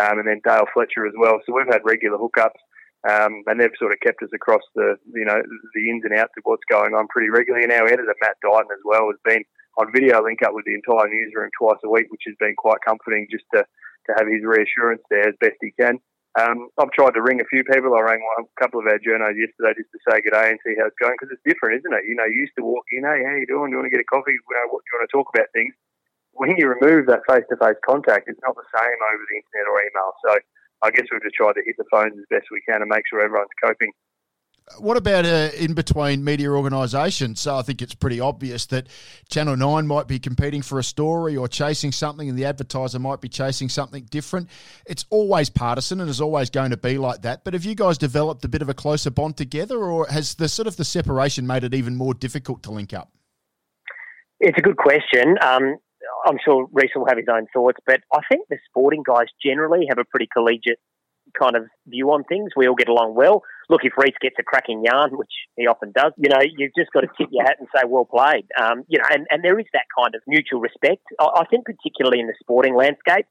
um, 0.00 0.18
and 0.18 0.28
then 0.28 0.44
Dale 0.44 0.68
Fletcher 0.74 1.06
as 1.06 1.14
well. 1.16 1.40
So 1.46 1.56
we've 1.56 1.72
had 1.72 1.80
regular 1.84 2.18
hookups, 2.18 2.60
um, 3.08 3.42
and 3.46 3.58
they've 3.58 3.72
sort 3.78 3.92
of 3.92 4.00
kept 4.00 4.22
us 4.22 4.28
across 4.34 4.62
the, 4.74 4.96
you 5.14 5.24
know, 5.24 5.40
the 5.74 5.88
ins 5.88 6.04
and 6.04 6.12
outs 6.18 6.36
of 6.36 6.44
what's 6.44 6.68
going 6.70 6.92
on 6.92 7.08
pretty 7.08 7.30
regularly. 7.30 7.64
And 7.64 7.72
our 7.72 7.88
editor, 7.88 8.14
Matt 8.20 8.36
Deighton, 8.44 8.68
as 8.72 8.84
well, 8.84 9.08
has 9.08 9.20
been 9.24 9.44
on 9.78 9.92
video 9.92 10.22
link 10.22 10.42
up 10.44 10.52
with 10.52 10.66
the 10.66 10.74
entire 10.74 11.08
newsroom 11.08 11.48
twice 11.56 11.80
a 11.84 11.88
week, 11.88 12.12
which 12.12 12.24
has 12.26 12.36
been 12.38 12.54
quite 12.56 12.84
comforting 12.86 13.28
just 13.30 13.44
to 13.54 13.64
to 14.06 14.14
have 14.18 14.28
his 14.28 14.44
reassurance 14.44 15.02
there 15.10 15.28
as 15.28 15.34
best 15.40 15.58
he 15.60 15.72
can. 15.78 15.98
Um, 16.36 16.68
I've 16.76 16.92
tried 16.92 17.16
to 17.16 17.24
ring 17.24 17.40
a 17.40 17.48
few 17.48 17.64
people. 17.64 17.96
I 17.96 18.04
rang 18.04 18.20
a 18.20 18.44
couple 18.60 18.80
of 18.80 18.86
our 18.86 19.00
journos 19.00 19.40
yesterday 19.40 19.72
just 19.72 19.88
to 19.96 20.00
say 20.04 20.20
good 20.20 20.36
day 20.36 20.52
and 20.52 20.60
see 20.60 20.76
how 20.76 20.84
it's 20.84 21.00
going 21.00 21.16
because 21.16 21.32
it's 21.32 21.48
different, 21.48 21.80
isn't 21.80 21.96
it? 21.96 22.04
You 22.04 22.12
know, 22.12 22.28
you 22.28 22.44
used 22.44 22.56
to 22.60 22.64
walk 22.64 22.84
in, 22.92 23.08
hey, 23.08 23.24
how 23.24 23.40
you 23.40 23.48
doing? 23.48 23.72
Do 23.72 23.76
you 23.76 23.80
want 23.80 23.88
to 23.88 23.96
get 23.96 24.04
a 24.04 24.12
coffee? 24.12 24.36
Know, 24.36 24.68
what 24.68 24.84
do 24.84 24.88
you 24.92 24.96
want 25.00 25.08
to 25.08 25.16
talk 25.16 25.32
about 25.32 25.48
things? 25.56 25.72
When 26.36 26.52
you 26.60 26.68
remove 26.68 27.08
that 27.08 27.24
face-to-face 27.24 27.80
contact, 27.80 28.28
it's 28.28 28.40
not 28.44 28.52
the 28.52 28.68
same 28.68 28.98
over 29.00 29.24
the 29.24 29.36
internet 29.40 29.72
or 29.72 29.80
email. 29.80 30.12
So 30.20 30.30
I 30.84 30.92
guess 30.92 31.08
we've 31.08 31.24
just 31.24 31.40
tried 31.40 31.56
to 31.56 31.64
hit 31.64 31.80
the 31.80 31.88
phones 31.88 32.20
as 32.20 32.28
best 32.28 32.52
we 32.52 32.60
can 32.68 32.84
and 32.84 32.92
make 32.92 33.08
sure 33.08 33.24
everyone's 33.24 33.56
coping 33.56 33.96
what 34.78 34.96
about 34.96 35.24
uh, 35.24 35.50
in 35.56 35.74
between 35.74 36.24
media 36.24 36.50
organisations? 36.50 37.40
So 37.40 37.56
I 37.56 37.62
think 37.62 37.82
it's 37.82 37.94
pretty 37.94 38.18
obvious 38.18 38.66
that 38.66 38.88
Channel 39.28 39.56
9 39.56 39.86
might 39.86 40.08
be 40.08 40.18
competing 40.18 40.60
for 40.60 40.78
a 40.78 40.82
story 40.82 41.36
or 41.36 41.46
chasing 41.46 41.92
something, 41.92 42.28
and 42.28 42.36
the 42.36 42.44
advertiser 42.44 42.98
might 42.98 43.20
be 43.20 43.28
chasing 43.28 43.68
something 43.68 44.04
different. 44.10 44.48
It's 44.86 45.04
always 45.10 45.48
partisan 45.50 46.00
and 46.00 46.10
is 46.10 46.20
always 46.20 46.50
going 46.50 46.70
to 46.70 46.76
be 46.76 46.98
like 46.98 47.22
that. 47.22 47.44
But 47.44 47.54
have 47.54 47.64
you 47.64 47.74
guys 47.74 47.96
developed 47.96 48.44
a 48.44 48.48
bit 48.48 48.60
of 48.60 48.68
a 48.68 48.74
closer 48.74 49.10
bond 49.10 49.36
together, 49.36 49.78
or 49.78 50.06
has 50.08 50.34
the 50.34 50.48
sort 50.48 50.66
of 50.66 50.76
the 50.76 50.84
separation 50.84 51.46
made 51.46 51.62
it 51.62 51.72
even 51.72 51.94
more 51.94 52.14
difficult 52.14 52.62
to 52.64 52.72
link 52.72 52.92
up? 52.92 53.12
It's 54.40 54.58
a 54.58 54.62
good 54.62 54.76
question. 54.76 55.36
Um, 55.42 55.76
I'm 56.26 56.38
sure 56.44 56.68
Rhys 56.72 56.90
will 56.94 57.06
have 57.06 57.18
his 57.18 57.28
own 57.32 57.46
thoughts, 57.52 57.78
but 57.86 58.00
I 58.12 58.20
think 58.30 58.48
the 58.48 58.58
sporting 58.68 59.02
guys 59.06 59.26
generally 59.42 59.86
have 59.88 59.98
a 59.98 60.04
pretty 60.04 60.28
collegiate 60.32 60.80
kind 61.38 61.56
of 61.56 61.66
view 61.86 62.10
on 62.10 62.24
things. 62.24 62.50
We 62.56 62.68
all 62.68 62.74
get 62.74 62.88
along 62.88 63.14
well. 63.14 63.42
Look, 63.68 63.82
if 63.84 63.92
Rhys 63.96 64.14
gets 64.20 64.36
a 64.38 64.42
cracking 64.42 64.82
yarn, 64.84 65.10
which 65.16 65.32
he 65.56 65.66
often 65.66 65.92
does, 65.92 66.12
you 66.16 66.28
know, 66.28 66.40
you've 66.40 66.72
just 66.78 66.92
got 66.92 67.00
to 67.00 67.08
tip 67.18 67.28
your 67.30 67.44
hat 67.44 67.56
and 67.58 67.68
say, 67.74 67.82
well 67.86 68.04
played. 68.04 68.46
Um, 68.60 68.84
you 68.88 68.98
know, 68.98 69.06
and, 69.10 69.26
and 69.30 69.42
there 69.42 69.58
is 69.58 69.66
that 69.72 69.86
kind 69.98 70.14
of 70.14 70.22
mutual 70.26 70.60
respect. 70.60 71.02
I, 71.18 71.42
I 71.42 71.44
think 71.50 71.64
particularly 71.66 72.20
in 72.20 72.26
the 72.26 72.34
sporting 72.40 72.76
landscape, 72.76 73.26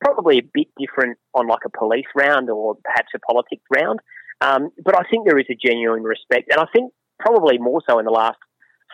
probably 0.00 0.38
a 0.38 0.46
bit 0.52 0.68
different 0.78 1.18
on 1.34 1.48
like 1.48 1.64
a 1.66 1.70
police 1.76 2.06
round 2.14 2.50
or 2.50 2.76
perhaps 2.84 3.08
a 3.14 3.18
politics 3.20 3.64
round. 3.74 4.00
Um, 4.40 4.70
but 4.84 4.94
I 4.94 5.02
think 5.10 5.26
there 5.26 5.38
is 5.38 5.46
a 5.50 5.56
genuine 5.56 6.04
respect. 6.04 6.52
And 6.52 6.60
I 6.60 6.66
think 6.72 6.92
probably 7.18 7.58
more 7.58 7.80
so 7.88 7.98
in 7.98 8.04
the 8.04 8.12
last 8.12 8.38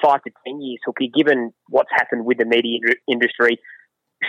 five 0.02 0.22
to 0.22 0.30
10 0.46 0.60
years, 0.60 0.80
Hookie, 0.86 1.12
given 1.12 1.52
what's 1.68 1.90
happened 1.92 2.24
with 2.24 2.38
the 2.38 2.46
media 2.46 2.78
industry 3.10 3.58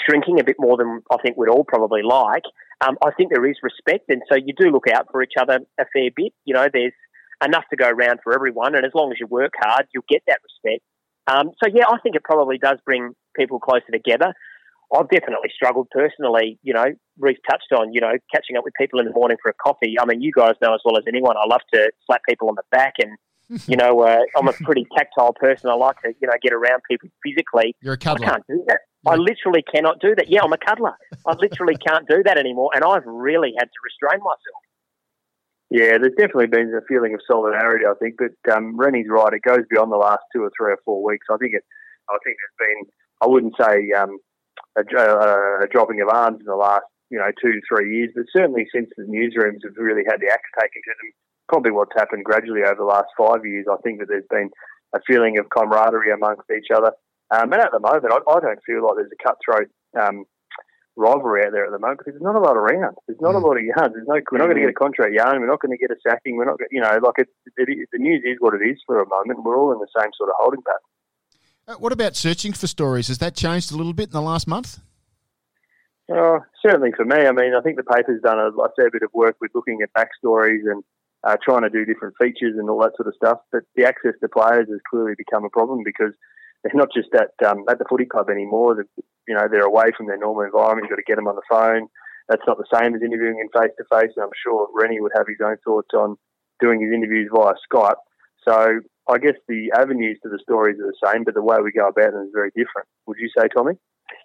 shrinking 0.05 0.39
a 0.39 0.43
bit 0.43 0.57
more 0.59 0.77
than 0.77 1.01
I 1.11 1.17
think 1.21 1.37
we'd 1.37 1.49
all 1.49 1.63
probably 1.63 2.01
like 2.03 2.43
um, 2.81 2.97
I 3.03 3.11
think 3.11 3.31
there 3.31 3.45
is 3.45 3.57
respect, 3.63 4.09
and 4.09 4.21
so 4.29 4.35
you 4.35 4.53
do 4.57 4.69
look 4.69 4.85
out 4.93 5.07
for 5.11 5.21
each 5.21 5.33
other 5.39 5.59
a 5.79 5.85
fair 5.93 6.09
bit. 6.15 6.33
You 6.45 6.53
know, 6.53 6.67
there's 6.71 6.93
enough 7.43 7.63
to 7.69 7.75
go 7.75 7.89
around 7.89 8.19
for 8.23 8.33
everyone, 8.33 8.75
and 8.75 8.85
as 8.85 8.91
long 8.93 9.11
as 9.11 9.17
you 9.19 9.27
work 9.27 9.53
hard, 9.59 9.87
you'll 9.93 10.05
get 10.09 10.23
that 10.27 10.39
respect. 10.43 10.83
Um, 11.27 11.51
so 11.63 11.69
yeah, 11.73 11.85
I 11.89 11.97
think 12.03 12.15
it 12.15 12.23
probably 12.23 12.57
does 12.57 12.77
bring 12.85 13.13
people 13.35 13.59
closer 13.59 13.91
together. 13.91 14.33
I've 14.95 15.09
definitely 15.09 15.49
struggled 15.53 15.89
personally. 15.89 16.59
You 16.61 16.73
know, 16.73 16.85
Rhys 17.17 17.37
touched 17.49 17.71
on 17.73 17.93
you 17.93 18.01
know 18.01 18.13
catching 18.33 18.57
up 18.57 18.63
with 18.63 18.73
people 18.79 18.99
in 18.99 19.05
the 19.05 19.13
morning 19.13 19.37
for 19.41 19.49
a 19.49 19.53
coffee. 19.53 19.95
I 19.99 20.05
mean, 20.05 20.21
you 20.21 20.31
guys 20.35 20.53
know 20.61 20.73
as 20.73 20.81
well 20.85 20.97
as 20.97 21.03
anyone. 21.07 21.35
I 21.37 21.47
love 21.47 21.61
to 21.73 21.91
slap 22.05 22.21
people 22.27 22.49
on 22.49 22.55
the 22.55 22.63
back 22.71 22.95
and 23.01 23.17
you 23.67 23.77
know, 23.77 24.01
uh, 24.01 24.21
I'm 24.37 24.47
a 24.47 24.53
pretty 24.53 24.87
tactile 24.97 25.33
person. 25.33 25.69
I 25.69 25.75
like 25.75 26.01
to, 26.01 26.13
you 26.19 26.27
know, 26.27 26.33
get 26.41 26.53
around 26.53 26.81
people 26.89 27.09
physically. 27.23 27.75
You're 27.81 27.93
a 27.93 27.97
cuddler. 27.97 28.25
I 28.25 28.29
can't 28.29 28.43
do 28.47 28.63
that. 28.67 28.79
I 29.05 29.15
literally 29.15 29.63
cannot 29.73 29.99
do 29.99 30.15
that. 30.15 30.29
Yeah, 30.29 30.41
I'm 30.43 30.53
a 30.53 30.57
cuddler. 30.57 30.93
I 31.25 31.33
literally 31.33 31.75
can't 31.75 32.07
do 32.07 32.23
that 32.23 32.37
anymore, 32.37 32.71
and 32.73 32.83
I've 32.83 33.05
really 33.05 33.53
had 33.57 33.65
to 33.65 33.79
restrain 33.83 34.19
myself. 34.19 34.61
Yeah, 35.69 35.97
there's 35.97 36.15
definitely 36.17 36.47
been 36.47 36.73
a 36.73 36.85
feeling 36.87 37.13
of 37.13 37.21
solidarity, 37.29 37.85
I 37.85 37.93
think, 37.99 38.15
but 38.17 38.53
um, 38.53 38.77
Rennie's 38.77 39.07
right. 39.09 39.33
It 39.33 39.41
goes 39.41 39.65
beyond 39.69 39.91
the 39.91 39.97
last 39.97 40.21
two 40.33 40.43
or 40.43 40.51
three 40.57 40.73
or 40.73 40.79
four 40.85 41.03
weeks. 41.03 41.25
I 41.31 41.37
think 41.37 41.53
it. 41.53 41.63
I 42.09 42.17
think 42.23 42.37
there's 42.37 42.69
been. 42.69 42.91
I 43.21 43.27
wouldn't 43.27 43.55
say 43.59 43.91
um, 43.97 44.19
a, 44.77 44.83
a, 44.95 45.63
a, 45.63 45.67
dropping 45.71 46.01
of 46.01 46.09
arms 46.09 46.39
in 46.39 46.45
the 46.45 46.55
last 46.55 46.85
you 47.09 47.17
know, 47.17 47.29
two 47.41 47.51
to 47.53 47.61
three 47.69 47.97
years, 47.97 48.11
but 48.15 48.25
certainly 48.35 48.67
since 48.73 48.89
the 48.97 49.03
newsrooms 49.03 49.63
have 49.63 49.77
really 49.77 50.03
had 50.05 50.19
the 50.19 50.31
axe 50.31 50.49
taken 50.59 50.81
to 50.83 50.93
them, 51.01 51.11
probably 51.47 51.71
what's 51.71 51.93
happened 51.95 52.25
gradually 52.25 52.63
over 52.63 52.75
the 52.77 52.83
last 52.83 53.07
five 53.17 53.45
years, 53.45 53.65
I 53.71 53.77
think 53.83 53.99
that 53.99 54.07
there's 54.09 54.27
been 54.29 54.49
a 54.93 54.99
feeling 55.05 55.37
of 55.37 55.49
camaraderie 55.49 56.11
amongst 56.11 56.49
each 56.49 56.73
other. 56.75 56.91
Um, 57.31 57.51
and 57.53 57.61
at 57.61 57.71
the 57.71 57.79
moment, 57.79 58.05
I, 58.05 58.19
I, 58.21 58.39
don't 58.39 58.63
feel 58.65 58.85
like 58.85 58.95
there's 58.97 59.11
a 59.11 59.23
cutthroat 59.23 59.69
um, 59.97 60.25
rivalry 60.95 61.45
out 61.45 61.51
there 61.51 61.65
at 61.65 61.71
the 61.71 61.79
moment 61.79 61.99
because 61.99 62.13
there's 62.13 62.23
not 62.23 62.35
a 62.35 62.39
lot 62.39 62.55
around. 62.55 62.95
There's 63.07 63.19
not 63.19 63.33
mm. 63.33 63.41
a 63.41 63.45
lot 63.45 63.57
of 63.57 63.63
yarns. 63.63 63.93
There's 63.93 64.07
no. 64.07 64.21
We're 64.31 64.37
not 64.37 64.45
going 64.45 64.61
to 64.61 64.61
get 64.61 64.69
a 64.69 64.77
contract 64.77 65.13
yarn. 65.13 65.41
We're 65.41 65.49
not 65.49 65.59
going 65.59 65.75
to 65.75 65.81
get 65.81 65.89
a 65.89 65.97
sacking. 66.05 66.37
We're 66.37 66.45
not. 66.45 66.59
You 66.69 66.81
know, 66.81 66.99
like 67.01 67.17
it, 67.17 67.29
it, 67.57 67.69
it, 67.69 67.89
the 67.91 67.97
news 67.97 68.21
is 68.23 68.37
what 68.39 68.53
it 68.53 68.63
is 68.63 68.77
for 68.85 69.01
a 69.01 69.09
moment. 69.09 69.43
We're 69.43 69.57
all 69.57 69.73
in 69.73 69.79
the 69.79 69.89
same 69.97 70.11
sort 70.17 70.29
of 70.29 70.35
holding 70.37 70.61
pattern. 70.61 70.85
Uh, 71.67 71.79
what 71.81 71.91
about 71.91 72.15
searching 72.15 72.53
for 72.53 72.67
stories? 72.67 73.07
Has 73.07 73.17
that 73.19 73.35
changed 73.35 73.71
a 73.71 73.75
little 73.75 73.93
bit 73.93 74.09
in 74.09 74.13
the 74.13 74.21
last 74.21 74.47
month? 74.47 74.79
Uh, 76.11 76.39
certainly 76.61 76.91
for 76.95 77.05
me. 77.05 77.25
I 77.25 77.31
mean, 77.31 77.55
I 77.57 77.61
think 77.61 77.77
the 77.77 77.83
paper's 77.83 78.21
done 78.21 78.37
a, 78.37 78.49
a 78.49 78.69
fair 78.75 78.91
bit 78.91 79.01
of 79.01 79.09
work 79.13 79.37
with 79.41 79.49
looking 79.55 79.79
at 79.81 79.89
backstories 79.97 80.61
and 80.69 80.83
uh, 81.23 81.37
trying 81.43 81.63
to 81.63 81.69
do 81.71 81.83
different 81.85 82.13
features 82.21 82.53
and 82.57 82.69
all 82.69 82.79
that 82.81 82.95
sort 82.95 83.07
of 83.07 83.15
stuff. 83.15 83.39
But 83.51 83.63
the 83.75 83.85
access 83.85 84.13
to 84.21 84.29
players 84.29 84.67
has 84.69 84.79
clearly 84.87 85.13
become 85.17 85.43
a 85.43 85.49
problem 85.49 85.81
because 85.83 86.13
they're 86.65 86.81
not 86.81 86.89
just 86.89 87.13
at 87.13 87.37
um, 87.45 87.63
at 87.69 87.77
the 87.77 87.85
footy 87.87 88.05
club 88.05 88.29
anymore. 88.29 88.73
They're, 88.73 88.89
you 89.27 89.35
know, 89.35 89.45
they're 89.49 89.69
away 89.69 89.93
from 89.95 90.07
their 90.07 90.17
normal 90.17 90.45
environment. 90.45 90.89
You've 90.89 90.97
got 90.97 91.01
to 91.01 91.05
get 91.05 91.17
them 91.17 91.29
on 91.29 91.37
the 91.37 91.45
phone. 91.49 91.87
That's 92.27 92.41
not 92.47 92.57
the 92.57 92.65
same 92.73 92.95
as 92.95 93.05
interviewing 93.05 93.37
in 93.37 93.53
face 93.53 93.69
to 93.77 93.85
face. 93.85 94.09
And 94.17 94.25
I'm 94.25 94.33
sure 94.41 94.67
Rennie 94.73 94.99
would 94.99 95.13
have 95.15 95.29
his 95.29 95.37
own 95.45 95.57
thoughts 95.63 95.93
on 95.93 96.17
doing 96.59 96.81
his 96.81 96.89
interviews 96.89 97.29
via 97.29 97.53
Skype. 97.69 98.01
So 98.47 98.81
I 99.07 99.17
guess 99.19 99.37
the 99.47 99.69
avenues 99.77 100.17
to 100.23 100.29
the 100.29 100.39
stories 100.41 100.77
are 100.81 100.89
the 100.89 100.97
same, 101.05 101.23
but 101.23 101.35
the 101.35 101.45
way 101.45 101.57
we 101.61 101.71
go 101.71 101.87
about 101.87 102.13
them 102.13 102.25
is 102.25 102.33
very 102.33 102.49
different. 102.49 102.89
Would 103.05 103.17
you 103.19 103.29
say, 103.37 103.45
Tommy? 103.55 103.73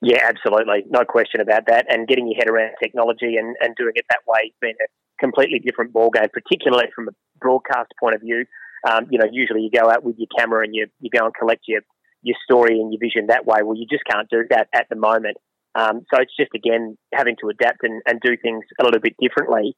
Yeah, 0.01 0.25
absolutely. 0.25 0.85
No 0.89 1.05
question 1.05 1.41
about 1.41 1.67
that. 1.69 1.85
And 1.89 2.09
getting 2.09 2.27
your 2.27 2.37
head 2.37 2.49
around 2.49 2.73
technology 2.83 3.37
and, 3.37 3.57
and 3.61 3.77
doing 3.77 3.93
it 3.95 4.05
that 4.09 4.25
way 4.27 4.49
has 4.49 4.57
been 4.61 4.77
a 4.81 4.89
completely 5.21 5.59
different 5.59 5.93
ballgame, 5.93 6.33
particularly 6.33 6.89
from 6.95 7.09
a 7.09 7.13
broadcast 7.41 7.93
point 8.01 8.15
of 8.15 8.23
view. 8.23 8.45
Um, 8.89 9.07
you 9.11 9.19
know, 9.19 9.29
usually 9.31 9.61
you 9.61 9.71
go 9.71 9.91
out 9.91 10.05
with 10.05 10.17
your 10.17 10.29
camera 10.39 10.65
and 10.65 10.75
you, 10.75 10.87
you 11.01 11.11
go 11.11 11.25
and 11.25 11.35
collect 11.35 11.65
your, 11.69 11.83
your 12.23 12.37
story 12.45 12.81
and 12.81 12.93
your 12.93 13.01
vision 13.01 13.29
that 13.29 13.47
way. 13.47 13.61
Well, 13.63 13.77
you 13.77 13.87
just 13.91 14.05
can't 14.05 14.29
do 14.29 14.45
that 14.51 14.69
at 14.75 14.87
the 14.91 14.97
moment. 14.97 15.37
Um, 15.75 16.03
so 16.13 16.21
it's 16.21 16.35
just, 16.37 16.51
again, 16.55 16.99
having 17.15 17.37
to 17.41 17.49
adapt 17.49 17.83
and, 17.83 18.03
and 18.07 18.21
do 18.21 18.37
things 18.37 18.65
a 18.81 18.85
little 18.85 19.01
bit 19.01 19.15
differently. 19.21 19.77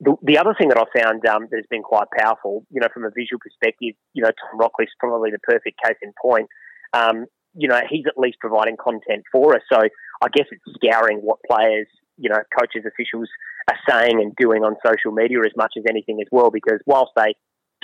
The, 0.00 0.16
the 0.22 0.38
other 0.38 0.54
thing 0.58 0.68
that 0.68 0.78
I 0.78 0.84
found 1.00 1.24
um, 1.26 1.48
that 1.50 1.56
has 1.56 1.66
been 1.70 1.82
quite 1.82 2.08
powerful, 2.16 2.66
you 2.70 2.80
know, 2.80 2.88
from 2.92 3.04
a 3.04 3.10
visual 3.10 3.40
perspective, 3.40 3.94
you 4.12 4.22
know, 4.22 4.30
Tom 4.30 4.60
Rockliff's 4.60 4.92
probably 4.98 5.30
the 5.30 5.38
perfect 5.38 5.78
case 5.82 5.96
in 6.02 6.12
point. 6.20 6.48
Um, 6.92 7.26
you 7.54 7.68
know, 7.68 7.80
he's 7.88 8.04
at 8.06 8.18
least 8.18 8.38
providing 8.40 8.76
content 8.76 9.22
for 9.32 9.54
us. 9.54 9.62
So 9.72 9.78
I 9.78 10.28
guess 10.32 10.46
it's 10.50 10.62
scouring 10.74 11.18
what 11.18 11.38
players, 11.48 11.86
you 12.18 12.28
know, 12.28 12.42
coaches, 12.58 12.84
officials 12.86 13.28
are 13.70 13.78
saying 13.88 14.20
and 14.20 14.34
doing 14.36 14.62
on 14.62 14.76
social 14.84 15.12
media 15.12 15.38
as 15.40 15.56
much 15.56 15.72
as 15.78 15.84
anything 15.88 16.18
as 16.20 16.28
well, 16.30 16.50
because 16.50 16.80
whilst 16.86 17.12
they 17.16 17.34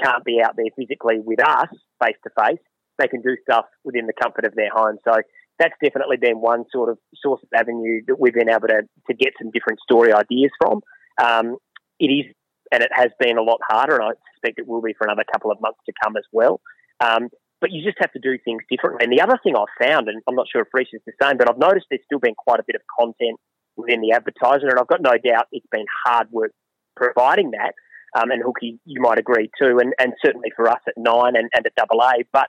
can't 0.03 0.25
be 0.25 0.41
out 0.45 0.57
there 0.57 0.67
physically 0.77 1.21
with 1.25 1.41
us 1.41 1.69
face 2.03 2.17
to 2.25 2.31
face, 2.39 2.61
they 3.00 3.09
can 3.09 3.23
do 3.23 3.37
stuff 3.42 3.66
within 3.85 4.07
the 4.07 4.12
comfort 4.21 4.45
of 4.45 4.54
their 4.54 4.71
home. 4.71 4.99
So 5.04 5.21
that's 5.59 5.75
definitely 5.83 6.16
been 6.16 6.40
one 6.40 6.64
sort 6.73 6.88
of 6.88 6.99
source 7.23 7.40
of 7.42 7.49
avenue 7.54 8.00
that 8.09 8.19
we've 8.19 8.35
been 8.35 8.49
able 8.49 8.69
to, 8.69 8.83
to 9.09 9.14
get 9.14 9.35
some 9.40 9.50
different 9.50 9.80
story 9.80 10.12
ideas 10.12 10.50
from. 10.59 10.80
Um, 11.23 11.57
it 11.99 12.07
is, 12.07 12.33
and 12.73 12.83
it 12.83 12.90
has 12.92 13.11
been 13.19 13.37
a 13.37 13.42
lot 13.42 13.59
harder, 13.69 13.97
and 13.97 14.04
I 14.04 14.12
suspect 14.35 14.59
it 14.59 14.66
will 14.66 14.80
be 14.80 14.95
for 14.97 15.07
another 15.07 15.25
couple 15.30 15.50
of 15.50 15.61
months 15.61 15.80
to 15.87 15.92
come 16.02 16.16
as 16.16 16.25
well. 16.33 16.61
Um, 17.00 17.28
but 17.61 17.71
you 17.71 17.85
just 17.85 17.99
have 18.00 18.12
to 18.12 18.19
do 18.19 18.38
things 18.42 18.62
differently. 18.71 19.04
And 19.04 19.12
the 19.12 19.21
other 19.21 19.38
thing 19.42 19.54
I've 19.54 19.87
found, 19.87 20.09
and 20.09 20.23
I'm 20.26 20.35
not 20.35 20.47
sure 20.50 20.62
if 20.62 20.69
Rhys 20.73 20.88
is 20.92 21.02
the 21.04 21.12
same, 21.23 21.37
but 21.37 21.50
I've 21.50 21.59
noticed 21.59 21.87
there's 21.90 22.00
still 22.07 22.19
been 22.19 22.35
quite 22.35 22.59
a 22.59 22.64
bit 22.66 22.76
of 22.76 22.83
content 22.99 23.38
within 23.76 24.00
the 24.00 24.12
advertiser, 24.12 24.69
and 24.69 24.78
I've 24.78 24.88
got 24.88 25.02
no 25.02 25.12
doubt 25.12 25.47
it's 25.52 25.66
been 25.71 25.85
hard 26.07 26.28
work 26.30 26.52
providing 26.97 27.50
that. 27.52 27.75
Um, 28.19 28.30
and 28.30 28.42
Hookie, 28.42 28.78
you 28.85 29.00
might 29.00 29.19
agree 29.19 29.50
too, 29.61 29.78
and, 29.78 29.92
and 29.99 30.14
certainly 30.25 30.50
for 30.57 30.69
us 30.69 30.80
at 30.88 30.95
nine 30.97 31.37
and, 31.37 31.49
and 31.54 31.66
at 31.66 31.75
double 31.76 32.00
A. 32.02 32.25
But 32.33 32.49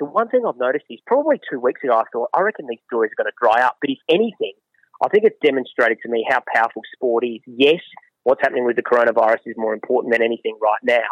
the 0.00 0.06
one 0.06 0.28
thing 0.28 0.42
I've 0.48 0.56
noticed 0.56 0.86
is 0.90 0.98
probably 1.06 1.38
two 1.50 1.60
weeks 1.60 1.84
ago, 1.84 1.94
I 1.94 2.04
thought, 2.10 2.30
I 2.34 2.40
reckon 2.40 2.66
these 2.66 2.80
stories 2.86 3.12
are 3.12 3.22
going 3.22 3.30
to 3.30 3.40
dry 3.40 3.62
up. 3.62 3.76
But 3.80 3.90
if 3.90 3.98
anything, 4.08 4.54
I 5.04 5.08
think 5.08 5.24
it's 5.24 5.38
demonstrated 5.44 5.98
to 6.02 6.08
me 6.08 6.26
how 6.28 6.42
powerful 6.52 6.82
sport 6.94 7.24
is. 7.24 7.40
Yes, 7.46 7.80
what's 8.24 8.40
happening 8.42 8.64
with 8.64 8.76
the 8.76 8.82
coronavirus 8.82 9.44
is 9.46 9.54
more 9.56 9.74
important 9.74 10.12
than 10.12 10.22
anything 10.22 10.58
right 10.60 10.80
now. 10.82 11.08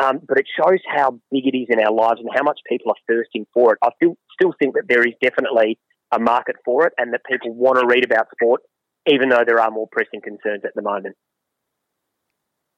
Um, 0.00 0.20
but 0.26 0.38
it 0.38 0.46
shows 0.56 0.78
how 0.86 1.18
big 1.32 1.46
it 1.46 1.56
is 1.56 1.66
in 1.68 1.80
our 1.80 1.92
lives 1.92 2.20
and 2.20 2.30
how 2.32 2.44
much 2.44 2.60
people 2.68 2.92
are 2.92 3.02
thirsting 3.08 3.44
for 3.52 3.72
it. 3.72 3.78
I 3.82 3.90
still 3.96 4.16
still 4.32 4.54
think 4.60 4.74
that 4.74 4.84
there 4.88 5.02
is 5.02 5.14
definitely 5.20 5.76
a 6.12 6.20
market 6.20 6.54
for 6.64 6.86
it, 6.86 6.92
and 6.96 7.12
that 7.12 7.20
people 7.28 7.52
want 7.52 7.80
to 7.80 7.86
read 7.86 8.04
about 8.04 8.28
sport, 8.30 8.62
even 9.10 9.28
though 9.28 9.42
there 9.44 9.60
are 9.60 9.70
more 9.70 9.88
pressing 9.90 10.20
concerns 10.22 10.62
at 10.64 10.70
the 10.76 10.82
moment. 10.82 11.16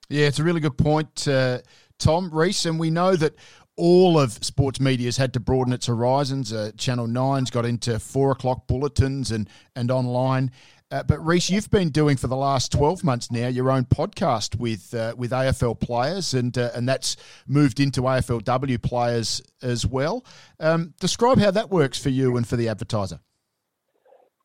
Yeah, 0.08 0.26
it's 0.26 0.40
a 0.40 0.44
really 0.44 0.60
good 0.60 0.76
point, 0.76 1.28
uh, 1.28 1.60
Tom 1.98 2.30
Rhys, 2.30 2.66
and 2.66 2.80
we 2.80 2.90
know 2.90 3.14
that 3.14 3.34
all 3.80 4.20
of 4.20 4.32
sports 4.44 4.78
media 4.78 5.06
has 5.06 5.16
had 5.16 5.32
to 5.32 5.40
broaden 5.40 5.72
its 5.72 5.86
horizons. 5.86 6.52
Uh, 6.52 6.70
Channel 6.76 7.06
9's 7.06 7.50
got 7.50 7.64
into 7.64 7.98
four 7.98 8.30
o'clock 8.30 8.66
bulletins 8.66 9.30
and, 9.30 9.48
and 9.74 9.90
online. 9.90 10.50
Uh, 10.90 11.02
but 11.04 11.24
Rhys, 11.24 11.48
you've 11.48 11.70
been 11.70 11.88
doing 11.88 12.16
for 12.16 12.26
the 12.26 12.36
last 12.36 12.72
twelve 12.72 13.04
months 13.04 13.30
now 13.30 13.46
your 13.46 13.70
own 13.70 13.84
podcast 13.84 14.56
with 14.56 14.92
uh, 14.92 15.14
with 15.16 15.30
AFL 15.30 15.78
players, 15.78 16.34
and 16.34 16.58
uh, 16.58 16.70
and 16.74 16.88
that's 16.88 17.16
moved 17.46 17.78
into 17.78 18.00
AFLW 18.02 18.82
players 18.82 19.40
as 19.62 19.86
well. 19.86 20.24
Um, 20.58 20.94
describe 20.98 21.38
how 21.38 21.52
that 21.52 21.70
works 21.70 21.96
for 22.02 22.08
you 22.08 22.36
and 22.36 22.44
for 22.44 22.56
the 22.56 22.68
advertiser. 22.68 23.20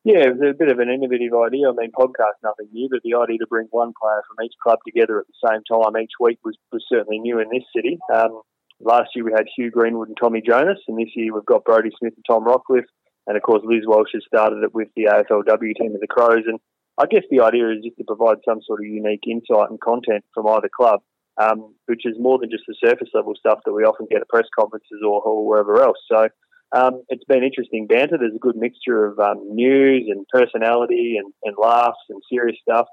Yeah, 0.04 0.22
it 0.22 0.38
was 0.38 0.50
a 0.54 0.54
bit 0.56 0.70
of 0.70 0.78
an 0.78 0.88
innovative 0.88 1.34
idea. 1.34 1.68
I 1.68 1.72
mean, 1.72 1.90
podcast 1.90 2.38
nothing 2.44 2.68
new, 2.72 2.88
but 2.88 3.00
the 3.02 3.18
idea 3.18 3.38
to 3.38 3.46
bring 3.48 3.66
one 3.72 3.92
player 4.00 4.22
from 4.28 4.46
each 4.46 4.54
club 4.62 4.78
together 4.86 5.18
at 5.18 5.26
the 5.26 5.48
same 5.50 5.64
time 5.66 6.00
each 6.00 6.14
week 6.20 6.38
was, 6.44 6.56
was 6.70 6.84
certainly 6.88 7.18
new 7.18 7.40
in 7.40 7.48
this 7.50 7.64
city. 7.74 7.98
Um, 8.14 8.40
last 8.80 9.10
year 9.14 9.24
we 9.24 9.32
had 9.32 9.46
Hugh 9.56 9.70
Greenwood 9.70 10.08
and 10.08 10.16
Tommy 10.20 10.42
Jonas, 10.46 10.78
and 10.88 10.98
this 10.98 11.14
year 11.14 11.34
we've 11.34 11.44
got 11.44 11.64
Brodie 11.64 11.90
Smith 11.98 12.14
and 12.16 12.24
Tom 12.28 12.44
Rockliff. 12.44 12.84
And 13.26 13.36
of 13.36 13.42
course, 13.42 13.62
Liz 13.64 13.82
Walsh 13.86 14.10
has 14.14 14.22
started 14.26 14.62
it 14.62 14.74
with 14.74 14.88
the 14.94 15.04
AFLW 15.04 15.74
team 15.74 15.94
of 15.94 16.00
the 16.00 16.06
Crows. 16.06 16.44
And 16.46 16.60
I 16.98 17.06
guess 17.06 17.24
the 17.30 17.40
idea 17.40 17.70
is 17.70 17.82
just 17.84 17.98
to 17.98 18.04
provide 18.04 18.38
some 18.44 18.60
sort 18.64 18.80
of 18.80 18.86
unique 18.86 19.24
insight 19.28 19.70
and 19.70 19.80
content 19.80 20.24
from 20.32 20.46
either 20.46 20.70
club, 20.74 21.00
um, 21.40 21.74
which 21.86 22.06
is 22.06 22.14
more 22.20 22.38
than 22.38 22.50
just 22.50 22.64
the 22.68 22.76
surface 22.82 23.08
level 23.14 23.34
stuff 23.36 23.60
that 23.64 23.72
we 23.72 23.82
often 23.82 24.06
get 24.10 24.20
at 24.20 24.28
press 24.28 24.46
conferences 24.58 25.02
or, 25.04 25.20
or 25.22 25.46
wherever 25.46 25.82
else. 25.82 25.98
So 26.10 26.28
um, 26.72 27.02
it's 27.08 27.24
been 27.24 27.42
interesting 27.42 27.86
banter. 27.86 28.16
There's 28.18 28.34
a 28.34 28.38
good 28.38 28.56
mixture 28.56 29.06
of 29.06 29.18
um, 29.18 29.54
news 29.54 30.06
and 30.08 30.26
personality 30.28 31.16
and, 31.18 31.32
and 31.42 31.56
laughs 31.58 31.98
and 32.08 32.20
serious 32.30 32.56
stuff. 32.62 32.86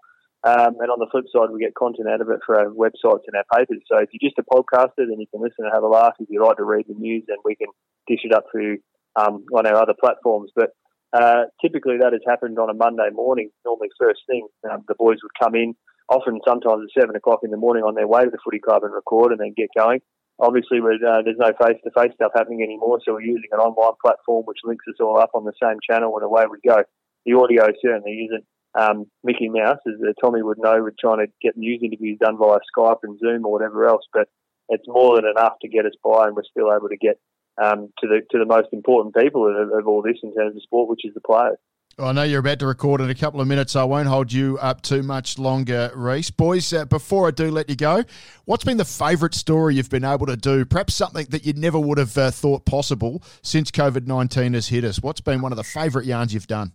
Um, 0.43 0.75
and 0.83 0.91
on 0.91 0.99
the 0.99 1.07
flip 1.09 1.23
side, 1.31 1.51
we 1.51 1.63
get 1.63 1.73
content 1.73 2.09
out 2.09 2.19
of 2.19 2.29
it 2.29 2.43
for 2.45 2.59
our 2.59 2.67
websites 2.67 3.23
and 3.31 3.35
our 3.39 3.47
papers. 3.55 3.79
So 3.87 3.97
if 3.99 4.09
you're 4.11 4.27
just 4.27 4.39
a 4.39 4.43
podcaster, 4.43 5.07
then 5.07 5.19
you 5.19 5.27
can 5.31 5.41
listen 5.41 5.63
and 5.63 5.71
have 5.73 5.83
a 5.83 5.87
laugh. 5.87 6.19
If 6.19 6.27
you 6.29 6.43
like 6.43 6.57
to 6.57 6.67
read 6.67 6.85
the 6.87 6.99
news, 6.99 7.23
then 7.27 7.37
we 7.45 7.55
can 7.55 7.71
dish 8.07 8.21
it 8.23 8.33
up 8.33 8.45
through 8.51 8.79
um, 9.15 9.45
on 9.55 9.65
our 9.65 9.75
other 9.75 9.95
platforms. 9.97 10.51
But 10.53 10.71
uh, 11.13 11.45
typically 11.61 11.97
that 12.01 12.11
has 12.11 12.21
happened 12.27 12.59
on 12.59 12.69
a 12.69 12.73
Monday 12.73 13.07
morning, 13.13 13.51
normally 13.63 13.89
first 13.97 14.21
thing. 14.27 14.47
Um, 14.69 14.83
the 14.87 14.95
boys 14.95 15.19
would 15.23 15.37
come 15.39 15.55
in, 15.55 15.75
often 16.09 16.41
sometimes 16.45 16.83
at 16.83 17.01
7 17.01 17.15
o'clock 17.15 17.39
in 17.43 17.51
the 17.51 17.57
morning 17.57 17.83
on 17.83 17.95
their 17.95 18.07
way 18.07 18.25
to 18.25 18.29
the 18.29 18.41
footy 18.43 18.59
club 18.59 18.83
and 18.83 18.93
record 18.93 19.31
and 19.31 19.39
then 19.39 19.53
get 19.55 19.69
going. 19.77 20.01
Obviously, 20.39 20.79
uh, 20.79 21.21
there's 21.23 21.37
no 21.37 21.53
face-to-face 21.61 22.15
stuff 22.15 22.31
happening 22.35 22.63
anymore, 22.63 22.99
so 23.05 23.13
we're 23.13 23.21
using 23.21 23.53
an 23.53 23.59
online 23.59 23.93
platform 24.03 24.43
which 24.45 24.57
links 24.65 24.83
us 24.89 24.99
all 24.99 25.19
up 25.19 25.29
on 25.35 25.45
the 25.45 25.53
same 25.61 25.77
channel 25.87 26.11
and 26.17 26.25
away 26.25 26.43
we 26.49 26.57
go. 26.67 26.81
The 27.25 27.37
audio 27.37 27.71
certainly 27.79 28.27
isn't 28.27 28.43
um, 28.75 29.05
Mickey 29.23 29.49
Mouse, 29.49 29.77
as 29.87 30.15
Tommy 30.21 30.41
would 30.41 30.57
know, 30.57 30.81
we're 30.81 30.91
trying 30.99 31.25
to 31.25 31.31
get 31.41 31.57
news 31.57 31.81
interviews 31.83 32.17
done 32.19 32.37
via 32.37 32.59
Skype 32.75 32.99
and 33.03 33.19
Zoom 33.19 33.45
or 33.45 33.51
whatever 33.51 33.87
else, 33.87 34.03
but 34.11 34.27
it's 34.69 34.87
more 34.87 35.15
than 35.15 35.25
enough 35.25 35.53
to 35.61 35.67
get 35.67 35.85
us 35.85 35.93
by, 36.03 36.27
and 36.27 36.35
we're 36.35 36.43
still 36.43 36.73
able 36.73 36.89
to 36.89 36.97
get 36.97 37.19
um, 37.61 37.89
to 37.99 38.07
the 38.07 38.21
to 38.31 38.39
the 38.39 38.45
most 38.45 38.69
important 38.71 39.15
people 39.15 39.47
of, 39.47 39.71
of, 39.71 39.87
all 39.87 40.01
this 40.01 40.17
in 40.23 40.33
terms 40.33 40.55
of 40.55 40.63
sport, 40.63 40.89
which 40.89 41.05
is 41.05 41.13
the 41.13 41.21
players. 41.21 41.57
I 41.99 42.11
know 42.11 42.23
you're 42.23 42.39
about 42.39 42.57
to 42.59 42.65
record 42.65 43.01
in 43.01 43.11
a 43.11 43.15
couple 43.15 43.39
of 43.39 43.47
minutes. 43.47 43.73
So 43.73 43.81
I 43.81 43.83
won't 43.83 44.07
hold 44.07 44.33
you 44.33 44.57
up 44.57 44.81
too 44.81 45.03
much 45.03 45.37
longer, 45.37 45.91
Rhys. 45.93 46.31
Boys, 46.31 46.73
uh, 46.73 46.85
before 46.85 47.27
I 47.27 47.31
do 47.31 47.51
let 47.51 47.69
you 47.69 47.75
go, 47.75 48.03
what's 48.45 48.63
been 48.63 48.77
the 48.77 48.85
favourite 48.85 49.35
story 49.35 49.75
you've 49.75 49.91
been 49.91 50.03
able 50.03 50.25
to 50.25 50.35
do? 50.35 50.65
Perhaps 50.65 50.95
something 50.95 51.27
that 51.29 51.45
you 51.45 51.53
never 51.53 51.77
would 51.77 51.99
have 51.99 52.17
uh, 52.17 52.31
thought 52.31 52.65
possible 52.65 53.21
since 53.43 53.69
COVID 53.69 54.07
19 54.07 54.55
has 54.55 54.69
hit 54.69 54.83
us. 54.83 55.03
What's 55.03 55.21
been 55.21 55.41
one 55.41 55.51
of 55.51 55.57
the 55.57 55.63
favourite 55.63 56.07
yarns 56.07 56.33
you've 56.33 56.47
done? 56.47 56.71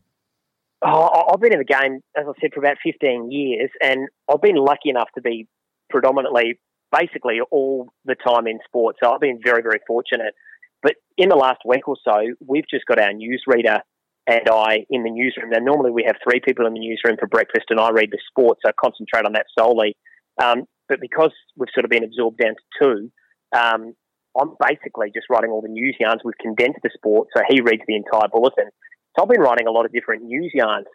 Oh, 0.81 1.27
I've 1.33 1.41
been 1.41 1.53
in 1.53 1.59
the 1.59 1.65
game, 1.65 2.01
as 2.17 2.27
I 2.29 2.33
said, 2.41 2.51
for 2.55 2.61
about 2.61 2.77
15 2.85 3.33
years, 3.33 3.71
and 3.83 4.09
I've 4.31 4.41
been 4.41 4.57
lucky 4.57 4.91
enough 4.91 5.09
to 5.17 5.21
be 5.21 5.49
predominantly, 5.91 6.61
basically, 6.93 7.41
all 7.51 7.89
the 8.05 8.15
time 8.15 8.47
in 8.47 8.61
sport. 8.65 8.97
So 9.03 9.13
I've 9.13 9.21
been 9.21 9.41
very, 9.43 9.63
very 9.63 9.81
fortunate. 9.87 10.35
But 10.83 10.95
in 11.17 11.31
the 11.31 11.37
last 11.37 11.61
week 11.67 11.89
or 11.89 11.97
so, 12.05 12.15
we've 12.47 12.69
just 12.71 12.87
got 12.87 13.01
our 13.01 13.11
newsreader 13.11 13.81
and 14.29 14.49
I 14.49 14.85
in 14.91 15.03
the 15.03 15.11
newsroom. 15.11 15.51
Now, 15.51 15.59
normally 15.59 15.91
we 15.91 16.05
have 16.07 16.17
three 16.23 16.41
people 16.41 16.67
in 16.67 16.75
the 16.75 16.81
newsroom 16.81 17.17
for 17.19 17.27
breakfast, 17.27 17.67
and 17.71 17.81
I 17.81 17.91
read 17.91 18.11
the 18.13 18.19
sport, 18.29 18.59
so 18.63 18.69
I 18.69 18.73
concentrate 18.79 19.25
on 19.25 19.33
that 19.33 19.47
solely. 19.59 19.97
Um, 20.41 20.65
but 20.89 21.01
because 21.01 21.33
we've 21.57 21.73
sort 21.75 21.85
of 21.85 21.91
been 21.91 22.05
absorbed 22.05 22.39
down 22.39 22.55
to 22.55 22.79
two, 22.81 23.11
um, 23.59 23.95
I'm 24.39 24.55
basically 24.61 25.11
just 25.13 25.27
writing 25.31 25.51
all 25.51 25.63
the 25.63 25.69
news 25.69 25.97
yarns. 25.99 26.21
We've 26.25 26.39
condensed 26.41 26.81
the 26.85 26.91
sport, 26.95 27.29
so 27.35 27.43
he 27.49 27.61
reads 27.61 27.83
the 27.89 27.97
entire 27.97 28.29
bulletin. 28.31 28.71
So 29.19 29.25
I've 29.25 29.29
been 29.29 29.41
writing 29.41 29.67
a 29.67 29.73
lot 29.73 29.85
of 29.85 29.93
different 29.93 30.23
news 30.23 30.53
yarns. 30.55 30.87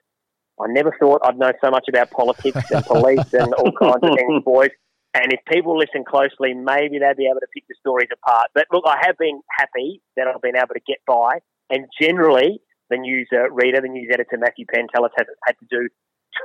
I 0.58 0.68
never 0.70 0.96
thought 0.98 1.20
I'd 1.26 1.38
know 1.38 1.52
so 1.62 1.70
much 1.70 1.90
about 1.90 2.10
politics 2.12 2.72
and 2.72 2.86
police 2.86 3.34
and 3.34 3.54
all 3.54 3.72
kinds 3.82 4.00
of 4.02 4.16
things, 4.16 4.44
boys. 4.46 4.70
And 5.14 5.34
if 5.34 5.42
people 5.52 5.78
listen 5.78 6.06
closely, 6.08 6.54
maybe 6.54 7.00
they'll 7.00 7.16
be 7.16 7.28
able 7.28 7.42
to 7.42 7.52
pick 7.54 7.68
the 7.68 7.76
stories 7.82 8.08
apart. 8.14 8.48
But 8.56 8.68
look, 8.72 8.86
I 8.88 8.96
have 9.02 9.18
been 9.18 9.42
happy 9.60 10.02
that 10.16 10.28
I've 10.28 10.42
been 10.42 10.56
able 10.56 10.74
to 10.74 10.80
get 10.88 11.00
by. 11.06 11.40
And 11.70 11.86
generally, 12.00 12.62
the 12.90 12.98
news 12.98 13.28
uh, 13.34 13.52
reader, 13.52 13.82
the 13.82 13.90
news 13.90 14.10
editor, 14.14 14.38
Matthew 14.38 14.68
Pantelis, 14.74 15.12
hasn't 15.18 15.38
had 15.46 15.56
to 15.60 15.66
do 15.70 15.90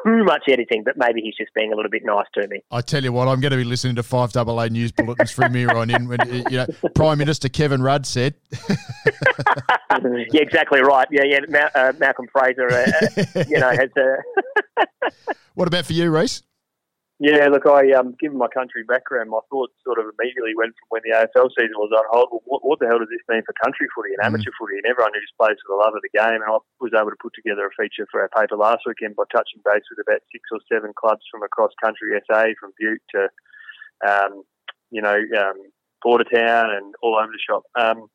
too 0.05 0.25
much 0.25 0.43
editing, 0.49 0.85
but 0.85 0.97
maybe 0.97 1.21
he's 1.21 1.37
just 1.37 1.53
being 1.55 1.73
a 1.73 1.77
little 1.77 1.91
bit 1.91 2.05
nice 2.05 2.27
to 2.35 2.47
me. 2.49 2.63
I 2.71 2.81
tell 2.81 3.03
you 3.03 3.13
what, 3.13 3.29
I'm 3.29 3.41
going 3.41 3.51
to 3.51 3.57
be 3.57 3.65
listening 3.65 3.97
to 3.97 4.03
five 4.03 4.33
double 4.33 4.61
A 4.61 4.69
news 4.69 4.93
bulletins 4.93 5.31
from 5.31 5.55
here 5.55 5.71
on 5.71 5.91
in. 5.91 6.09
When 6.09 6.19
you 6.51 6.59
know, 6.59 6.67
Prime 6.95 7.19
Minister 7.19 7.49
Kevin 7.49 7.83
Rudd 7.83 8.07
said. 8.07 8.35
yeah, 9.91 10.41
exactly 10.41 10.81
right. 10.81 11.09
Yeah, 11.11 11.25
yeah. 11.25 11.41
Ma- 11.49 11.71
uh, 11.75 11.93
Malcolm 11.99 12.29
Fraser, 12.33 12.71
uh, 12.71 12.91
uh 13.37 13.45
you 13.49 13.59
know, 13.59 13.71
has. 13.71 13.91
Uh, 13.97 14.83
what 15.55 15.69
about 15.69 15.87
for 15.87 15.93
you, 15.93 16.11
Rhys? 16.11 16.43
Yeah, 17.19 17.51
look, 17.51 17.67
I 17.67 17.91
um, 17.99 18.15
given 18.23 18.39
my 18.39 18.47
country 18.47 18.87
background, 18.87 19.35
my 19.35 19.43
thoughts 19.51 19.75
sort 19.83 19.99
of 19.99 20.07
immediately 20.07 20.55
went 20.55 20.79
from 20.79 20.87
when 20.95 21.03
the 21.03 21.19
AFL 21.19 21.51
season 21.51 21.75
was 21.75 21.91
on 21.91 22.07
hold. 22.15 22.31
Well, 22.31 22.47
what, 22.47 22.63
what 22.63 22.79
the 22.79 22.87
hell 22.87 23.03
does 23.03 23.11
this 23.11 23.27
mean 23.27 23.43
for 23.43 23.59
country 23.59 23.91
footy 23.91 24.15
and 24.15 24.23
amateur 24.23 24.55
mm. 24.55 24.59
footy 24.59 24.79
and 24.79 24.87
everyone 24.87 25.11
who 25.11 25.27
just 25.27 25.35
plays 25.35 25.59
for 25.59 25.75
the 25.75 25.83
love 25.83 25.99
of 25.99 26.07
the 26.07 26.15
game? 26.15 26.39
And 26.39 26.47
I 26.47 26.63
was 26.79 26.95
able 26.95 27.11
to 27.11 27.19
put 27.19 27.35
together 27.35 27.67
a 27.67 27.75
feature 27.75 28.07
for 28.07 28.23
our 28.23 28.31
paper 28.31 28.55
last 28.55 28.87
weekend 28.87 29.19
by 29.19 29.27
touching 29.35 29.59
base 29.67 29.83
with 29.91 29.99
about 29.99 30.23
six 30.31 30.47
or 30.55 30.63
seven 30.71 30.95
clubs 30.95 31.27
from 31.27 31.43
across 31.43 31.75
country 31.83 32.15
SA, 32.23 32.55
from 32.55 32.71
Bute 32.79 33.03
to, 33.19 33.27
um, 34.07 34.47
you 34.95 35.03
know, 35.03 35.19
um, 35.19 35.59
Bordertown 36.07 36.71
and 36.71 36.95
all 37.03 37.19
over 37.19 37.35
the 37.35 37.43
shop. 37.43 37.67
Um, 37.75 38.07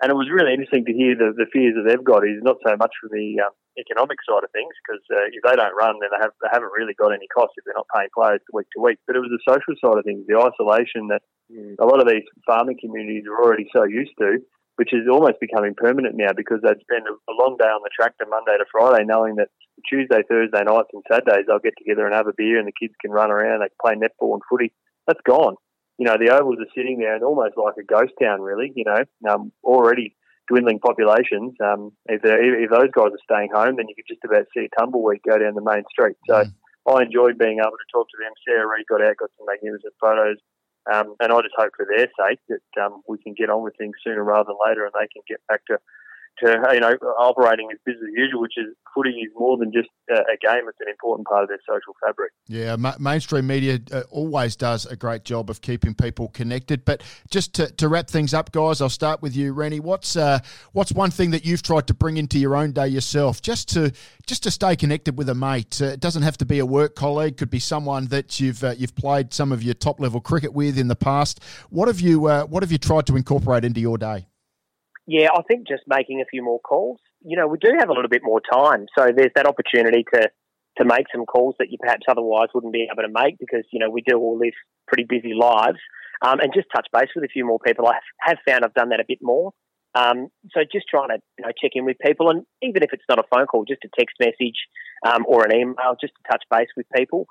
and 0.00 0.08
it 0.08 0.16
was 0.16 0.32
really 0.32 0.56
interesting 0.56 0.88
to 0.88 0.96
hear 0.96 1.12
the, 1.12 1.36
the 1.36 1.52
fears 1.52 1.76
that 1.76 1.84
they've 1.84 2.00
got 2.00 2.24
is 2.24 2.40
not 2.40 2.56
so 2.64 2.80
much 2.80 2.96
from 2.96 3.12
the 3.12 3.44
um, 3.44 3.52
economic 3.78 4.18
side 4.26 4.42
of 4.42 4.50
things 4.50 4.74
because 4.82 5.02
uh, 5.14 5.30
if 5.30 5.40
they 5.46 5.56
don't 5.56 5.78
run, 5.78 5.96
then 6.02 6.10
they, 6.10 6.20
have, 6.20 6.34
they 6.42 6.50
haven't 6.52 6.74
really 6.74 6.94
got 6.98 7.14
any 7.14 7.30
cost 7.30 7.54
if 7.56 7.64
they're 7.64 7.78
not 7.78 7.88
paying 7.94 8.10
players 8.12 8.42
week 8.52 8.66
to 8.74 8.82
week. 8.82 8.98
But 9.06 9.16
it 9.16 9.22
was 9.22 9.32
the 9.32 9.42
social 9.46 9.78
side 9.78 9.98
of 9.98 10.04
things, 10.04 10.26
the 10.26 10.36
isolation 10.36 11.08
that 11.14 11.22
mm. 11.46 11.78
a 11.78 11.86
lot 11.86 12.02
of 12.02 12.10
these 12.10 12.26
farming 12.44 12.82
communities 12.82 13.24
are 13.30 13.38
already 13.38 13.70
so 13.70 13.86
used 13.86 14.12
to, 14.18 14.42
which 14.76 14.92
is 14.92 15.06
almost 15.06 15.40
becoming 15.40 15.74
permanent 15.78 16.18
now 16.18 16.34
because 16.34 16.58
they'd 16.62 16.82
spend 16.82 17.06
a, 17.06 17.14
a 17.14 17.34
long 17.34 17.56
day 17.58 17.70
on 17.70 17.82
the 17.86 17.94
tractor 17.94 18.26
Monday 18.26 18.58
to 18.58 18.66
Friday, 18.70 19.06
knowing 19.06 19.36
that 19.38 19.54
Tuesday, 19.86 20.26
Thursday 20.26 20.62
nights, 20.66 20.90
and 20.92 21.06
Saturdays 21.06 21.46
they'll 21.46 21.62
get 21.62 21.78
together 21.78 22.06
and 22.06 22.14
have 22.14 22.26
a 22.26 22.36
beer, 22.36 22.58
and 22.58 22.66
the 22.66 22.76
kids 22.76 22.94
can 23.00 23.14
run 23.14 23.30
around, 23.30 23.62
they 23.62 23.70
can 23.70 23.82
play 23.82 23.94
netball 23.94 24.34
and 24.34 24.42
footy. 24.50 24.74
That's 25.06 25.22
gone. 25.26 25.54
You 25.98 26.06
know, 26.06 26.16
the 26.18 26.30
ovals 26.30 26.58
are 26.60 26.74
sitting 26.76 26.98
there 26.98 27.14
and 27.14 27.24
almost 27.24 27.56
like 27.56 27.74
a 27.78 27.82
ghost 27.82 28.12
town, 28.22 28.40
really. 28.40 28.72
You 28.74 28.84
know, 28.86 29.02
um, 29.30 29.52
already 29.64 30.14
dwindling 30.48 30.80
populations, 30.80 31.54
um, 31.60 31.92
if, 32.06 32.20
if 32.24 32.70
those 32.70 32.90
guys 32.92 33.12
are 33.12 33.28
staying 33.28 33.50
home, 33.52 33.76
then 33.76 33.86
you 33.88 33.94
could 33.94 34.08
just 34.08 34.24
about 34.24 34.46
see 34.56 34.66
a 34.66 34.72
tumbleweed 34.80 35.20
go 35.22 35.38
down 35.38 35.54
the 35.54 35.62
main 35.62 35.84
street. 35.90 36.16
So 36.26 36.44
mm. 36.44 36.52
I 36.88 37.02
enjoyed 37.04 37.38
being 37.38 37.60
able 37.60 37.76
to 37.76 37.92
talk 37.92 38.08
to 38.08 38.18
them. 38.18 38.32
Sarah 38.46 38.66
Reid 38.66 38.88
got 38.88 39.04
out, 39.04 39.20
got 39.20 39.30
some 39.36 39.46
magnificent 39.46 39.94
photos. 40.00 40.40
Um, 40.88 41.14
and 41.20 41.32
I 41.32 41.36
just 41.44 41.56
hope 41.56 41.72
for 41.76 41.84
their 41.84 42.08
sake 42.16 42.40
that 42.48 42.82
um, 42.82 43.02
we 43.06 43.18
can 43.18 43.34
get 43.34 43.50
on 43.50 43.62
with 43.62 43.76
things 43.76 43.96
sooner 44.02 44.24
rather 44.24 44.48
than 44.48 44.56
later 44.64 44.88
and 44.88 44.94
they 44.96 45.08
can 45.12 45.20
get 45.28 45.44
back 45.46 45.60
to 45.66 45.76
to 46.44 46.70
you 46.72 46.80
know 46.80 46.96
operating 47.18 47.68
as 47.72 47.78
business 47.84 48.08
as 48.08 48.14
usual, 48.16 48.40
which 48.40 48.54
is 48.56 48.66
footy 48.94 49.10
is 49.10 49.32
more 49.36 49.56
than 49.56 49.72
just 49.72 49.88
a 50.10 50.36
game; 50.40 50.68
it's 50.68 50.78
an 50.80 50.88
important 50.88 51.26
part 51.26 51.42
of 51.42 51.48
their 51.48 51.58
social 51.68 51.94
fabric. 52.04 52.32
Yeah, 52.46 52.76
ma- 52.76 52.96
mainstream 52.98 53.46
media 53.46 53.78
uh, 53.92 54.02
always 54.10 54.56
does 54.56 54.86
a 54.86 54.96
great 54.96 55.24
job 55.24 55.50
of 55.50 55.60
keeping 55.60 55.94
people 55.94 56.28
connected. 56.28 56.84
But 56.84 57.02
just 57.30 57.54
to, 57.54 57.70
to 57.72 57.88
wrap 57.88 58.08
things 58.08 58.34
up, 58.34 58.52
guys, 58.52 58.80
I'll 58.80 58.88
start 58.88 59.22
with 59.22 59.36
you, 59.36 59.52
Rennie. 59.52 59.80
What's 59.80 60.16
uh, 60.16 60.40
what's 60.72 60.92
one 60.92 61.10
thing 61.10 61.30
that 61.32 61.44
you've 61.44 61.62
tried 61.62 61.86
to 61.88 61.94
bring 61.94 62.16
into 62.16 62.38
your 62.38 62.56
own 62.56 62.72
day 62.72 62.88
yourself, 62.88 63.42
just 63.42 63.68
to 63.70 63.92
just 64.26 64.42
to 64.44 64.50
stay 64.50 64.76
connected 64.76 65.18
with 65.18 65.28
a 65.28 65.34
mate? 65.34 65.80
Uh, 65.80 65.86
it 65.86 66.00
doesn't 66.00 66.22
have 66.22 66.38
to 66.38 66.46
be 66.46 66.58
a 66.58 66.66
work 66.66 66.94
colleague; 66.94 67.36
could 67.36 67.50
be 67.50 67.60
someone 67.60 68.06
that 68.06 68.40
you've 68.40 68.62
uh, 68.62 68.74
you've 68.76 68.94
played 68.94 69.34
some 69.34 69.52
of 69.52 69.62
your 69.62 69.74
top 69.74 70.00
level 70.00 70.20
cricket 70.20 70.52
with 70.52 70.78
in 70.78 70.88
the 70.88 70.96
past. 70.96 71.42
What 71.70 71.88
have 71.88 72.00
you 72.00 72.26
uh, 72.26 72.44
what 72.44 72.62
have 72.62 72.72
you 72.72 72.78
tried 72.78 73.06
to 73.06 73.16
incorporate 73.16 73.64
into 73.64 73.80
your 73.80 73.98
day? 73.98 74.27
Yeah, 75.08 75.28
I 75.34 75.40
think 75.48 75.66
just 75.66 75.84
making 75.88 76.20
a 76.20 76.28
few 76.30 76.44
more 76.44 76.60
calls. 76.60 77.00
You 77.24 77.38
know, 77.38 77.48
we 77.48 77.56
do 77.56 77.72
have 77.78 77.88
a 77.88 77.94
little 77.94 78.10
bit 78.10 78.20
more 78.22 78.42
time, 78.44 78.84
so 78.96 79.08
there's 79.08 79.32
that 79.34 79.46
opportunity 79.46 80.04
to 80.12 80.28
to 80.76 80.84
make 80.84 81.06
some 81.10 81.24
calls 81.24 81.56
that 81.58 81.72
you 81.72 81.78
perhaps 81.80 82.04
otherwise 82.08 82.48
wouldn't 82.54 82.74
be 82.74 82.86
able 82.92 83.02
to 83.02 83.08
make 83.10 83.36
because 83.40 83.64
you 83.72 83.80
know 83.80 83.88
we 83.88 84.02
do 84.06 84.18
all 84.18 84.38
live 84.38 84.52
pretty 84.86 85.06
busy 85.08 85.32
lives, 85.32 85.78
um, 86.20 86.40
and 86.40 86.52
just 86.54 86.68
touch 86.76 86.86
base 86.92 87.08
with 87.16 87.24
a 87.24 87.32
few 87.32 87.46
more 87.46 87.58
people. 87.58 87.88
I 87.88 87.94
have 88.20 88.36
found 88.46 88.66
I've 88.66 88.74
done 88.74 88.90
that 88.90 89.00
a 89.00 89.08
bit 89.08 89.18
more. 89.22 89.52
Um, 89.94 90.28
so 90.52 90.60
just 90.70 90.84
trying 90.90 91.08
to 91.08 91.18
you 91.38 91.46
know, 91.46 91.52
check 91.58 91.72
in 91.74 91.86
with 91.86 91.96
people, 92.04 92.28
and 92.28 92.44
even 92.60 92.82
if 92.82 92.90
it's 92.92 93.08
not 93.08 93.18
a 93.18 93.24
phone 93.32 93.46
call, 93.46 93.64
just 93.64 93.84
a 93.84 93.88
text 93.98 94.16
message 94.20 94.60
um, 95.08 95.24
or 95.26 95.42
an 95.46 95.56
email, 95.56 95.96
just 95.98 96.12
to 96.20 96.22
touch 96.30 96.44
base 96.50 96.68
with 96.76 96.84
people. 96.94 97.26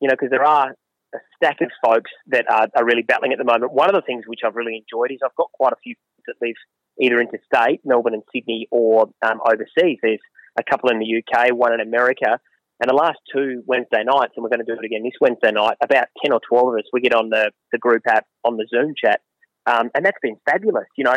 You 0.00 0.08
know, 0.08 0.14
because 0.18 0.30
there 0.30 0.44
are 0.44 0.74
a 1.14 1.18
stack 1.36 1.60
of 1.60 1.70
folks 1.84 2.10
that 2.26 2.50
are, 2.50 2.66
are, 2.74 2.84
really 2.84 3.02
battling 3.02 3.32
at 3.32 3.38
the 3.38 3.44
moment. 3.44 3.72
One 3.72 3.88
of 3.88 3.94
the 3.94 4.02
things 4.02 4.24
which 4.26 4.40
I've 4.44 4.56
really 4.56 4.82
enjoyed 4.82 5.12
is 5.12 5.18
I've 5.24 5.34
got 5.36 5.52
quite 5.52 5.72
a 5.72 5.80
few 5.82 5.94
that 6.26 6.34
live 6.42 6.56
either 7.00 7.20
interstate, 7.20 7.80
Melbourne 7.84 8.14
and 8.14 8.22
Sydney, 8.34 8.68
or 8.70 9.10
um, 9.22 9.40
overseas. 9.46 9.98
There's 10.02 10.20
a 10.58 10.62
couple 10.62 10.90
in 10.90 10.98
the 10.98 11.22
UK, 11.22 11.54
one 11.54 11.72
in 11.72 11.80
America. 11.80 12.38
And 12.80 12.88
the 12.88 12.94
last 12.94 13.18
two 13.32 13.62
Wednesday 13.66 14.02
nights, 14.04 14.32
and 14.36 14.42
we're 14.42 14.48
going 14.48 14.64
to 14.64 14.72
do 14.72 14.78
it 14.78 14.84
again 14.84 15.02
this 15.02 15.18
Wednesday 15.20 15.52
night, 15.52 15.76
about 15.82 16.06
10 16.24 16.32
or 16.32 16.40
12 16.48 16.68
of 16.68 16.74
us, 16.76 16.84
we 16.92 17.00
get 17.02 17.14
on 17.14 17.28
the, 17.28 17.50
the 17.72 17.78
group 17.78 18.02
app 18.08 18.26
on 18.44 18.56
the 18.56 18.66
Zoom 18.70 18.94
chat. 18.96 19.20
Um, 19.66 19.90
and 19.94 20.04
that's 20.04 20.16
been 20.22 20.36
fabulous. 20.48 20.86
You 20.96 21.04
know, 21.04 21.14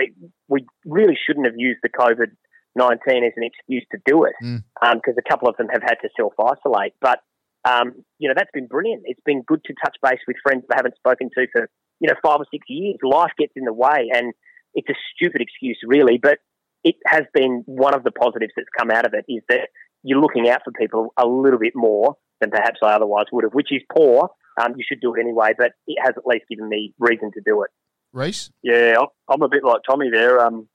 we 0.49 0.65
really 0.85 1.17
shouldn't 1.25 1.45
have 1.45 1.55
used 1.57 1.79
the 1.81 1.89
COVID 1.89 2.35
19 2.75 3.23
as 3.23 3.33
an 3.37 3.43
excuse 3.43 3.85
to 3.91 3.99
do 4.05 4.25
it 4.25 4.33
because 4.41 4.61
mm. 4.81 4.81
um, 4.81 4.99
a 5.17 5.29
couple 5.29 5.47
of 5.47 5.55
them 5.57 5.67
have 5.71 5.83
had 5.83 5.95
to 6.01 6.09
self 6.17 6.33
isolate. 6.39 6.93
But, 7.01 7.19
um, 7.63 8.03
you 8.19 8.27
know, 8.27 8.33
that's 8.35 8.51
been 8.53 8.67
brilliant. 8.67 9.03
It's 9.05 9.21
been 9.25 9.43
good 9.43 9.63
to 9.65 9.73
touch 9.83 9.95
base 10.01 10.19
with 10.27 10.37
friends 10.43 10.63
that 10.67 10.75
I 10.75 10.77
haven't 10.79 10.97
spoken 10.97 11.29
to 11.37 11.47
for, 11.51 11.69
you 11.99 12.09
know, 12.09 12.15
five 12.23 12.39
or 12.39 12.45
six 12.51 12.65
years. 12.67 12.97
Life 13.03 13.31
gets 13.37 13.53
in 13.55 13.65
the 13.65 13.73
way. 13.73 14.09
And 14.13 14.33
it's 14.73 14.89
a 14.89 14.95
stupid 15.15 15.41
excuse, 15.41 15.79
really, 15.85 16.17
but 16.21 16.39
it 16.83 16.95
has 17.07 17.23
been 17.33 17.63
one 17.65 17.93
of 17.93 18.03
the 18.03 18.11
positives 18.11 18.53
that's 18.55 18.67
come 18.77 18.91
out 18.91 19.05
of 19.05 19.13
it 19.13 19.25
is 19.31 19.41
that 19.49 19.69
you're 20.03 20.19
looking 20.19 20.49
out 20.49 20.61
for 20.65 20.71
people 20.71 21.13
a 21.17 21.25
little 21.25 21.59
bit 21.59 21.73
more 21.75 22.15
than 22.41 22.51
perhaps 22.51 22.79
I 22.83 22.93
otherwise 22.93 23.25
would 23.31 23.45
have, 23.45 23.53
which 23.53 23.71
is 23.71 23.81
poor. 23.95 24.29
Um, 24.61 24.73
you 24.77 24.83
should 24.87 25.01
do 25.01 25.15
it 25.15 25.19
anyway, 25.21 25.53
but 25.57 25.71
it 25.87 25.97
has 26.03 26.13
at 26.17 26.27
least 26.27 26.45
given 26.49 26.67
me 26.67 26.93
reason 26.99 27.31
to 27.33 27.41
do 27.45 27.63
it. 27.63 27.71
Rhys? 28.11 28.51
Yeah, 28.61 28.97
I'm 29.29 29.41
a 29.41 29.49
bit 29.49 29.63
like 29.63 29.81
Tommy 29.87 30.09
there. 30.11 30.39
Um, 30.39 30.67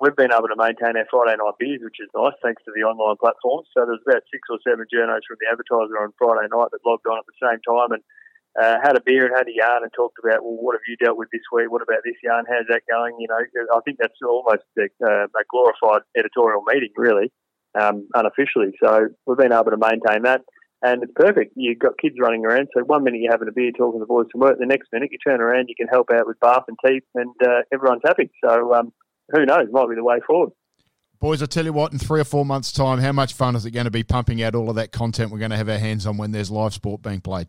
we've 0.00 0.16
been 0.16 0.32
able 0.34 0.52
to 0.52 0.58
maintain 0.58 1.00
our 1.00 1.08
Friday 1.08 1.38
night 1.38 1.56
beers, 1.58 1.80
which 1.80 1.96
is 2.02 2.12
nice 2.12 2.36
thanks 2.42 2.60
to 2.64 2.72
the 2.74 2.84
online 2.84 3.16
platforms. 3.16 3.68
So 3.72 3.86
there's 3.86 4.04
about 4.04 4.26
six 4.28 4.44
or 4.50 4.58
seven 4.60 4.84
journos 4.92 5.24
from 5.24 5.40
the 5.40 5.48
advertiser 5.48 5.96
on 5.96 6.12
Friday 6.20 6.50
night 6.52 6.68
that 6.72 6.84
logged 6.84 7.08
on 7.08 7.22
at 7.22 7.28
the 7.30 7.40
same 7.40 7.62
time 7.64 7.96
and 7.96 8.02
uh, 8.60 8.76
had 8.82 8.96
a 8.96 9.02
beer 9.04 9.26
and 9.26 9.34
had 9.36 9.48
a 9.48 9.54
yarn 9.54 9.82
and 9.82 9.92
talked 9.92 10.18
about, 10.22 10.44
well, 10.44 10.56
what 10.60 10.74
have 10.74 10.86
you 10.86 10.96
dealt 10.96 11.18
with 11.18 11.28
this 11.32 11.42
week? 11.52 11.70
What 11.70 11.82
about 11.82 12.02
this 12.04 12.14
yarn? 12.22 12.44
How's 12.48 12.66
that 12.68 12.82
going? 12.90 13.16
You 13.18 13.28
know, 13.28 13.40
I 13.74 13.80
think 13.84 13.98
that's 13.98 14.14
almost 14.22 14.62
a, 14.78 14.86
uh, 15.04 15.26
a 15.26 15.44
glorified 15.50 16.02
editorial 16.16 16.62
meeting, 16.66 16.92
really, 16.96 17.32
um, 17.78 18.08
unofficially. 18.14 18.72
So 18.82 19.08
we've 19.26 19.38
been 19.38 19.52
able 19.52 19.72
to 19.72 19.76
maintain 19.76 20.22
that. 20.22 20.42
And 20.82 21.02
it's 21.02 21.12
perfect. 21.16 21.54
You've 21.56 21.78
got 21.78 21.98
kids 21.98 22.16
running 22.20 22.44
around. 22.44 22.68
So 22.76 22.84
one 22.84 23.04
minute 23.04 23.20
you're 23.22 23.32
having 23.32 23.48
a 23.48 23.52
beer 23.52 23.72
talking 23.72 24.00
to 24.00 24.04
the 24.04 24.06
boys 24.06 24.26
from 24.30 24.42
work. 24.42 24.58
The 24.58 24.66
next 24.66 24.88
minute 24.92 25.10
you 25.10 25.18
turn 25.18 25.40
around, 25.40 25.68
you 25.68 25.74
can 25.74 25.88
help 25.88 26.10
out 26.12 26.26
with 26.26 26.38
bath 26.40 26.64
and 26.68 26.76
teeth, 26.84 27.04
and 27.14 27.34
uh, 27.42 27.62
everyone's 27.72 28.02
happy. 28.04 28.30
So 28.44 28.74
um, 28.74 28.92
who 29.32 29.46
knows? 29.46 29.68
Might 29.70 29.88
be 29.88 29.94
the 29.94 30.04
way 30.04 30.18
forward. 30.26 30.50
Boys, 31.20 31.42
I 31.42 31.46
tell 31.46 31.64
you 31.64 31.72
what, 31.72 31.92
in 31.92 31.98
three 31.98 32.20
or 32.20 32.24
four 32.24 32.44
months' 32.44 32.70
time, 32.70 32.98
how 32.98 33.12
much 33.12 33.32
fun 33.32 33.56
is 33.56 33.64
it 33.64 33.70
going 33.70 33.86
to 33.86 33.90
be 33.90 34.02
pumping 34.02 34.42
out 34.42 34.54
all 34.54 34.68
of 34.68 34.76
that 34.76 34.92
content 34.92 35.30
we're 35.30 35.38
going 35.38 35.52
to 35.52 35.56
have 35.56 35.70
our 35.70 35.78
hands 35.78 36.06
on 36.06 36.18
when 36.18 36.32
there's 36.32 36.50
live 36.50 36.74
sport 36.74 37.00
being 37.00 37.22
played? 37.22 37.48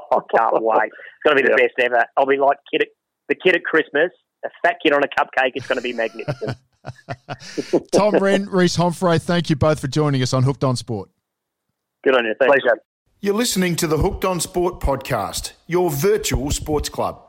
I 0.12 0.18
can't 0.36 0.62
wait. 0.62 0.84
It's 0.86 1.22
going 1.24 1.36
to 1.36 1.42
be 1.42 1.48
the 1.48 1.56
best 1.56 1.74
ever. 1.78 2.04
I'll 2.16 2.26
be 2.26 2.36
like 2.36 2.58
kid 2.72 2.82
at, 2.82 2.88
the 3.28 3.34
kid 3.34 3.56
at 3.56 3.64
Christmas, 3.64 4.10
a 4.44 4.48
fat 4.62 4.76
kid 4.82 4.92
on 4.92 5.02
a 5.02 5.08
cupcake. 5.08 5.52
It's 5.54 5.66
going 5.66 5.78
to 5.78 5.82
be 5.82 5.92
magnificent. 5.92 6.56
Tom 7.92 8.16
Wren, 8.16 8.46
Rhys 8.46 8.76
Homfray, 8.76 9.22
thank 9.22 9.50
you 9.50 9.56
both 9.56 9.80
for 9.80 9.86
joining 9.86 10.22
us 10.22 10.32
on 10.32 10.42
Hooked 10.42 10.64
on 10.64 10.76
Sport. 10.76 11.10
Good 12.04 12.16
on 12.16 12.24
you. 12.24 12.34
Thanks. 12.38 12.62
Pleasure. 12.62 12.78
You're 13.20 13.34
listening 13.34 13.76
to 13.76 13.86
the 13.86 13.98
Hooked 13.98 14.24
on 14.24 14.40
Sport 14.40 14.80
podcast, 14.80 15.52
your 15.68 15.90
virtual 15.90 16.50
sports 16.50 16.88
club. 16.88 17.22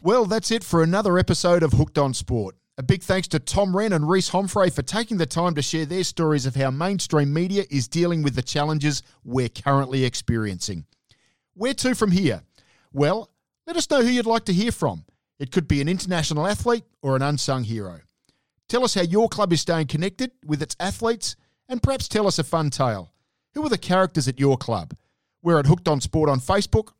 Well, 0.00 0.24
that's 0.24 0.50
it 0.50 0.64
for 0.64 0.82
another 0.82 1.18
episode 1.18 1.62
of 1.62 1.72
Hooked 1.74 1.98
on 1.98 2.14
Sport. 2.14 2.56
A 2.78 2.82
big 2.84 3.02
thanks 3.02 3.26
to 3.28 3.40
Tom 3.40 3.76
Wren 3.76 3.92
and 3.92 4.08
Rhys 4.08 4.30
Homfray 4.30 4.72
for 4.72 4.82
taking 4.82 5.16
the 5.16 5.26
time 5.26 5.56
to 5.56 5.62
share 5.62 5.84
their 5.84 6.04
stories 6.04 6.46
of 6.46 6.54
how 6.54 6.70
mainstream 6.70 7.34
media 7.34 7.64
is 7.72 7.88
dealing 7.88 8.22
with 8.22 8.36
the 8.36 8.42
challenges 8.42 9.02
we're 9.24 9.48
currently 9.48 10.04
experiencing. 10.04 10.86
Where 11.54 11.74
to 11.74 11.96
from 11.96 12.12
here? 12.12 12.42
Well, 12.92 13.32
let 13.66 13.76
us 13.76 13.90
know 13.90 14.02
who 14.02 14.08
you'd 14.08 14.26
like 14.26 14.44
to 14.44 14.52
hear 14.52 14.70
from. 14.70 15.04
It 15.40 15.50
could 15.50 15.66
be 15.66 15.80
an 15.80 15.88
international 15.88 16.46
athlete 16.46 16.84
or 17.02 17.16
an 17.16 17.22
unsung 17.22 17.64
hero. 17.64 17.98
Tell 18.68 18.84
us 18.84 18.94
how 18.94 19.02
your 19.02 19.28
club 19.28 19.52
is 19.52 19.60
staying 19.60 19.88
connected 19.88 20.30
with 20.46 20.62
its 20.62 20.76
athletes 20.78 21.34
and 21.68 21.82
perhaps 21.82 22.06
tell 22.06 22.28
us 22.28 22.38
a 22.38 22.44
fun 22.44 22.70
tale. 22.70 23.12
Who 23.54 23.66
are 23.66 23.70
the 23.70 23.76
characters 23.76 24.28
at 24.28 24.38
your 24.38 24.56
club? 24.56 24.94
We're 25.42 25.58
at 25.58 25.66
Hooked 25.66 25.88
on 25.88 26.00
Sport 26.00 26.30
on 26.30 26.38
Facebook. 26.38 26.92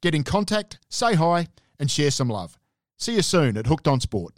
Get 0.00 0.14
in 0.14 0.24
contact, 0.24 0.78
say 0.88 1.14
hi, 1.14 1.48
and 1.78 1.90
share 1.90 2.10
some 2.10 2.30
love. 2.30 2.58
See 2.96 3.16
you 3.16 3.22
soon 3.22 3.58
at 3.58 3.66
Hooked 3.66 3.86
on 3.86 4.00
Sport. 4.00 4.32